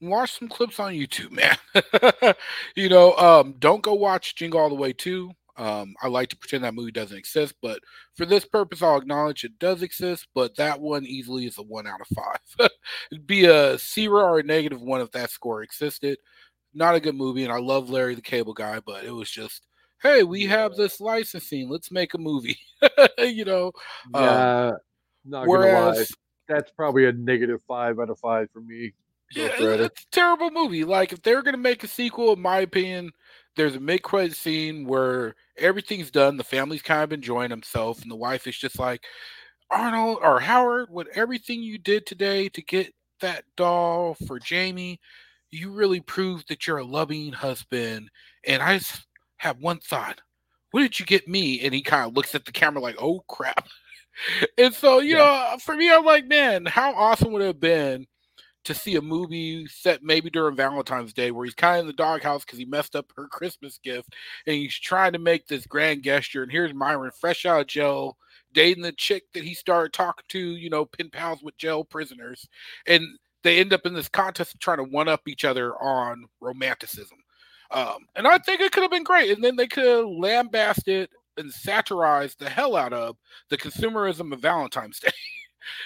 [0.00, 1.32] watch some clips on YouTube,
[2.22, 2.34] man.
[2.76, 5.32] you know, um, don't go watch Jingle All the Way 2.
[5.56, 7.80] Um, I like to pretend that movie doesn't exist, but
[8.14, 10.26] for this purpose, I'll acknowledge it does exist.
[10.34, 12.70] But that one easily is a one out of five.
[13.10, 16.18] It'd be a zero or a negative one if that score existed.
[16.74, 19.66] Not a good movie, and I love Larry the Cable Guy, but it was just,
[20.02, 22.58] hey, we have this licensing, let's make a movie.
[23.18, 23.72] you know.
[24.14, 24.68] Yeah.
[24.68, 24.76] Um,
[25.24, 26.06] not whereas, gonna lie,
[26.48, 28.92] that's probably a negative five out of five for me.
[29.34, 30.84] Yeah, it's a terrible movie.
[30.84, 33.12] Like if they're gonna make a sequel, in my opinion,
[33.56, 36.36] there's a mid credit scene where everything's done.
[36.36, 39.04] The family's kind of enjoying themselves, and the wife is just like,
[39.70, 45.00] Arnold or Howard, with everything you did today to get that doll for Jamie,
[45.50, 48.10] you really proved that you're a loving husband.
[48.46, 49.06] And I just
[49.38, 50.20] have one thought.
[50.72, 51.60] What did you get me?
[51.60, 53.66] And he kind of looks at the camera like, oh crap.
[54.58, 55.52] And so, you yeah.
[55.52, 58.06] know, for me, I'm like, man, how awesome would it have been
[58.64, 61.92] to see a movie set maybe during Valentine's Day where he's kind of in the
[61.92, 64.14] doghouse because he messed up her Christmas gift
[64.46, 66.42] and he's trying to make this grand gesture.
[66.42, 68.16] And here's Myron, fresh out of jail,
[68.52, 72.46] dating the chick that he started talking to, you know, pin pals with jail prisoners.
[72.86, 73.04] And
[73.42, 77.18] they end up in this contest trying to one up each other on romanticism.
[77.72, 79.30] Um, and I think it could have been great.
[79.30, 83.16] And then they could have lambasted and satirized the hell out of
[83.48, 85.10] the consumerism of Valentine's Day,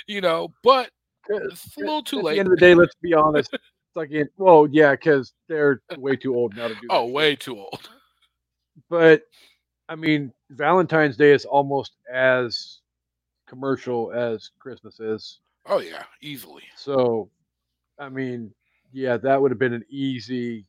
[0.06, 0.90] you know, but
[1.28, 2.32] it's a little too At late.
[2.32, 3.52] At the end of the day, let's be honest.
[3.52, 3.62] It's
[3.94, 6.86] like, well, yeah, because they're way too old now to do.
[6.90, 7.88] Oh, way too old.
[8.88, 9.22] But
[9.88, 12.80] I mean, Valentine's Day is almost as
[13.46, 15.38] commercial as Christmas is.
[15.66, 16.64] Oh yeah, easily.
[16.76, 17.30] So,
[17.98, 18.52] I mean,
[18.92, 20.64] yeah, that would have been an easy,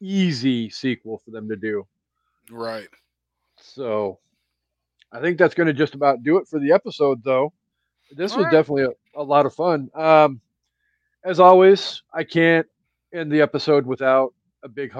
[0.00, 1.86] easy sequel for them to do.
[2.50, 2.88] Right.
[3.56, 4.18] So,
[5.12, 7.52] I think that's going to just about do it for the episode, though
[8.14, 8.52] this All was right.
[8.52, 9.90] definitely a, a, lot of fun.
[9.94, 10.40] Um,
[11.24, 12.66] as always, I can't
[13.12, 14.92] end the episode without a big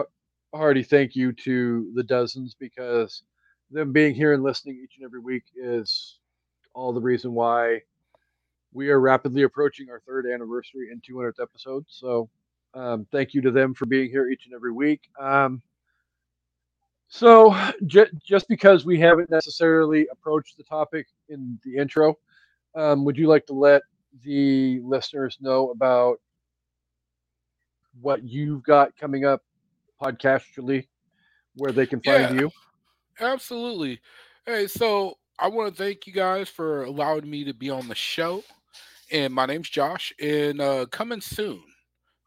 [0.55, 3.23] hearty thank you to the dozens because
[3.71, 6.19] them being here and listening each and every week is
[6.75, 7.81] all the reason why
[8.73, 11.85] we are rapidly approaching our third anniversary and 200th episode.
[11.89, 12.29] So,
[12.75, 15.03] um, thank you to them for being here each and every week.
[15.19, 15.63] Um,
[17.09, 17.57] so,
[17.87, 22.19] j- just because we haven't necessarily approached the topic in the intro,
[22.75, 23.83] um, would you like to let
[24.23, 26.19] the listeners know about
[28.01, 29.43] what you've got coming up
[30.03, 30.87] podcastually,
[31.57, 32.51] where they can find yeah, you?
[33.21, 34.01] Absolutely.
[34.47, 37.95] Hey, so I want to thank you guys for allowing me to be on the
[37.95, 38.43] show.
[39.13, 41.63] And my name's Josh, and uh, coming soon,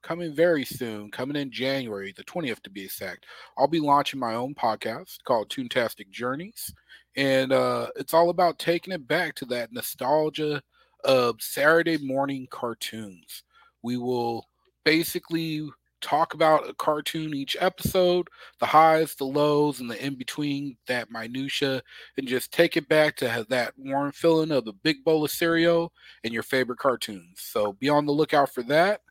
[0.04, 3.26] coming very soon, coming in January, the 20th to be exact,
[3.58, 6.74] I'll be launching my own podcast called Toontastic Journeys
[7.18, 10.62] and uh, it's all about taking it back to that nostalgia
[11.04, 13.44] of Saturday morning cartoons.
[13.82, 14.48] We will
[14.86, 15.68] basically
[16.00, 18.28] talk about a cartoon each episode,
[18.60, 21.82] the highs, the lows, and the in between, that minutia,
[22.18, 25.92] and just take it back to that warm feeling of the big bowl of cereal
[26.24, 27.42] and your favorite cartoons.
[27.42, 29.02] So be on the lookout for that.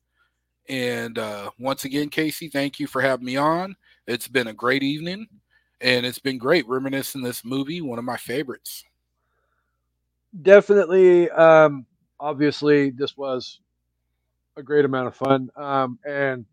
[0.69, 3.75] And uh, once again, Kasey, thank you for having me on.
[4.07, 5.27] It's been a great evening
[5.81, 8.85] and it's been great reminiscing this movie, one of my favorites.
[10.43, 11.87] Definitely, um,
[12.21, 13.61] obviously, this was
[14.57, 15.51] a great amount of fun.
[15.57, 16.45] Um, and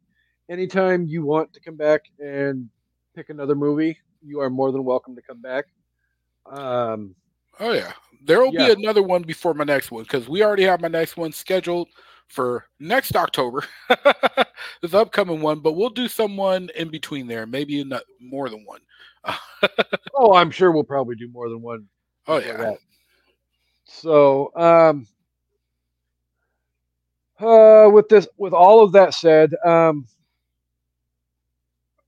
[0.49, 2.69] anytime you want to come back and
[3.15, 5.65] pick another movie, you are more than welcome to come back.
[6.45, 7.15] Um,
[7.59, 7.93] oh yeah,
[8.26, 8.67] there will yeah.
[8.67, 11.89] be another one before my next one because we already have my next one scheduled
[12.28, 13.63] for next October.
[13.88, 18.82] the upcoming one, but we'll do someone in between there, maybe more than one.
[20.15, 21.88] Oh, I'm sure we'll probably do more than one.
[22.26, 22.55] Oh yeah.
[22.55, 22.78] That.
[23.84, 25.07] So, um,
[27.38, 30.07] uh, with this, with all of that said, um,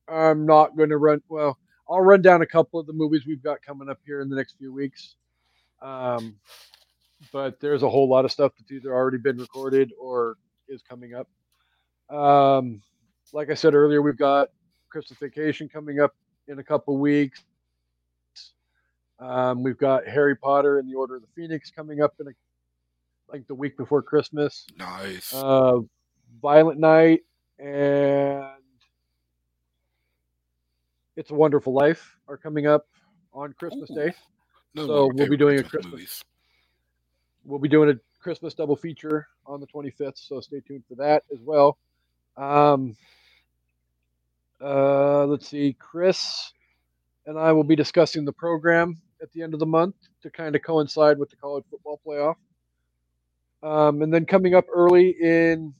[0.08, 1.22] I'm not going to run.
[1.28, 1.58] Well,
[1.90, 4.38] I'll run down a couple of the movies we've got coming up here in the
[4.38, 5.16] next few weeks.
[5.82, 6.38] Um,
[7.32, 10.38] but there's a whole lot of stuff that's either already been recorded or
[10.68, 11.28] is coming up.
[12.16, 12.82] Um,
[13.34, 14.50] like I said earlier, we've got
[14.90, 16.16] Christmas Vacation coming up
[16.48, 17.44] in a couple weeks.
[19.20, 22.32] Um, we've got Harry Potter and the Order of the Phoenix coming up in a,
[23.32, 24.68] like the week before Christmas.
[24.78, 25.34] Nice.
[25.34, 25.80] Uh,
[26.42, 27.22] Violent Night
[27.60, 28.46] and
[31.16, 32.88] It's a Wonderful Life are coming up
[33.34, 33.96] on Christmas Ooh.
[33.96, 34.14] Day.
[34.74, 35.92] No, so we'll be doing a Christmas.
[35.92, 36.24] Movies.
[37.46, 40.18] We'll be doing a Christmas double feature on the 25th.
[40.18, 41.78] So stay tuned for that as well.
[42.36, 42.98] Um,
[44.62, 46.54] uh, let's see, Chris
[47.26, 50.56] and I will be discussing the program at the end of the month to kind
[50.56, 52.36] of coincide with the college football playoff.
[53.64, 55.74] Um, and then coming up early in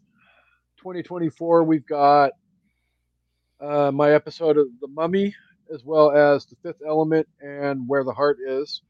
[0.78, 2.32] 2024, we've got
[3.62, 5.36] uh, my episode of The Mummy
[5.74, 8.82] as well as The Fifth Element and Where the Heart Is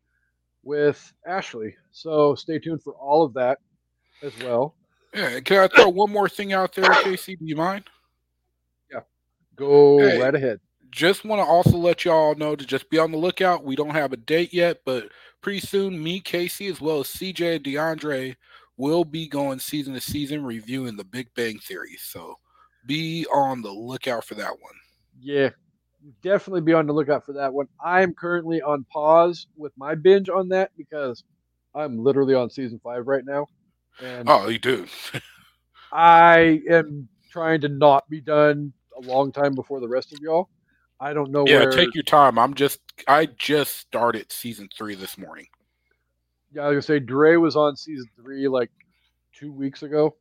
[0.63, 1.75] with Ashley.
[1.91, 3.59] So stay tuned for all of that
[4.21, 4.75] as well.
[5.13, 7.39] Yeah, can I throw one more thing out there, Kasey?
[7.39, 7.85] Do you mind?
[9.55, 10.19] Go Hey.
[10.19, 10.59] right ahead.
[10.91, 13.65] Just want to also let y'all know to just be on the lookout.
[13.65, 15.09] We don't have a date yet, but
[15.41, 18.35] pretty soon, me, Kasey, as well as CJ and DeAndre
[18.77, 21.97] will be going season to season reviewing the Big Bang Theory.
[21.99, 22.35] So
[22.85, 24.73] be on the lookout for that one.
[25.19, 25.49] Yeah,
[26.21, 27.67] definitely be on the lookout for that one.
[27.83, 31.23] I'm currently on pause with my binge on that because
[31.73, 33.47] I'm literally on season five right now,
[34.01, 34.87] and Oh, you do.
[35.91, 40.49] I am trying to not be done a long time before the rest of y'all.
[40.99, 41.71] I don't know yeah, where.
[41.71, 42.39] take your time.
[42.39, 45.47] I'm just I just started season three this morning.
[46.53, 48.71] yeah, I was gonna say Dre was on season three like
[49.33, 50.15] two weeks ago,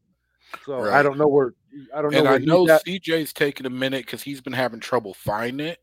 [0.65, 1.55] so I don't know where.
[1.95, 2.85] I don't know and where I know at.
[2.85, 5.79] CJ's taking a minute because he's been having trouble finding it.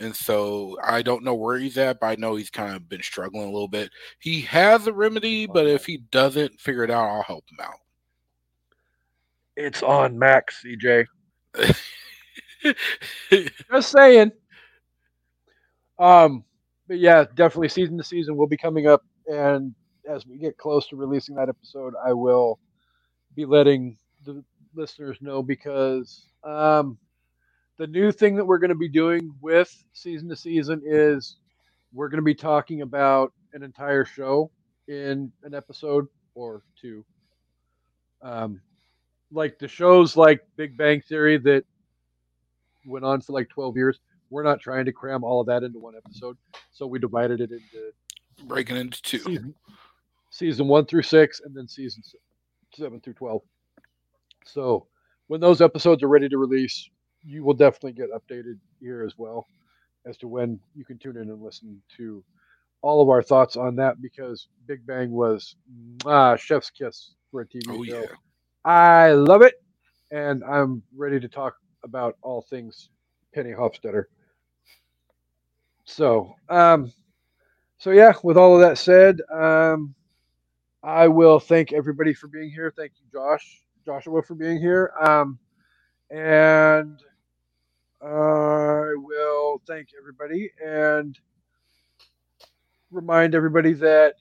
[0.00, 3.02] And so I don't know where he's at, but I know he's kind of been
[3.02, 3.90] struggling a little bit.
[4.20, 7.80] He has a remedy, but if he doesn't figure it out, I'll help him out.
[9.56, 11.06] It's on Max, CJ.
[13.70, 14.32] Just saying.
[15.98, 16.44] Um,
[16.86, 19.74] but yeah, definitely season to season will be coming up, and
[20.08, 22.58] as we get close to releasing that episode, I will
[23.34, 24.42] be letting the
[24.74, 26.98] listeners know because um,
[27.78, 31.36] the new thing that we're going to be doing with season to season is
[31.92, 34.50] we're going to be talking about an entire show
[34.88, 37.04] in an episode or two.
[38.22, 38.60] Um,
[39.30, 41.64] like the shows like Big Bang Theory that
[42.88, 44.00] went on for like 12 years.
[44.30, 46.36] We're not trying to cram all of that into one episode.
[46.72, 47.92] So we divided it into
[48.46, 49.18] Breaking into two.
[49.18, 49.54] season,
[50.30, 52.02] season one through six and then season
[52.74, 53.42] seven through 12.
[54.44, 54.86] So
[55.28, 56.88] when those episodes are ready to release,
[57.24, 59.46] you will definitely get updated here as well
[60.06, 62.22] as to when you can tune in and listen to
[62.80, 65.56] all of our thoughts on that because Big Bang was
[66.06, 68.00] ah, chef's kiss for a TV Oh, show.
[68.02, 68.06] yeah.
[68.64, 69.54] I love it,
[70.12, 72.90] and I'm ready to talk about all things
[73.34, 74.04] Penny Hofstadter.
[75.84, 76.92] So, um,
[77.78, 78.12] so yeah.
[78.22, 79.94] With all of that said, um,
[80.82, 82.72] I will thank everybody for being here.
[82.76, 84.92] Thank you, Josh, Joshua, for being here.
[85.00, 85.38] Um,
[86.10, 86.98] and
[88.02, 91.18] I will thank everybody and
[92.90, 94.14] remind everybody that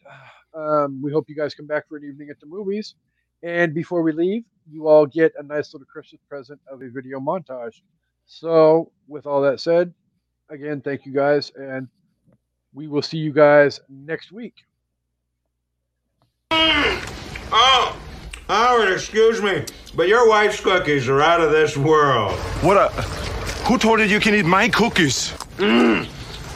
[0.53, 2.95] um, we hope you guys come back for an evening at the movies.
[3.43, 7.20] And before we leave, you all get a nice little Christmas present of a video
[7.20, 7.82] montage.
[8.26, 9.93] So, with all that said,
[10.49, 11.88] again, thank you guys, and
[12.74, 14.53] we will see you guys next week.
[16.51, 17.97] Oh,
[18.47, 19.63] Howard, excuse me,
[19.95, 22.34] but your wife's cookies are out of this world.
[22.61, 22.89] What a.
[23.68, 25.32] Who told you you can eat my cookies?
[25.57, 26.07] Mm.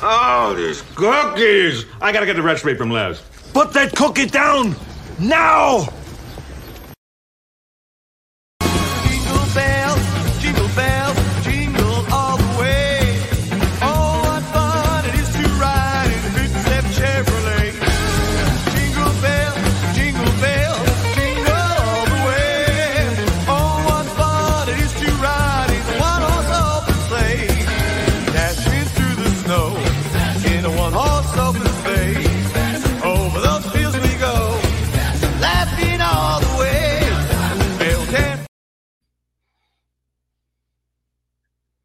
[0.04, 1.86] Oh, these cookies!
[2.02, 3.22] I gotta get the recipe from Les.
[3.54, 4.76] Put that cookie down!
[5.20, 5.88] Now!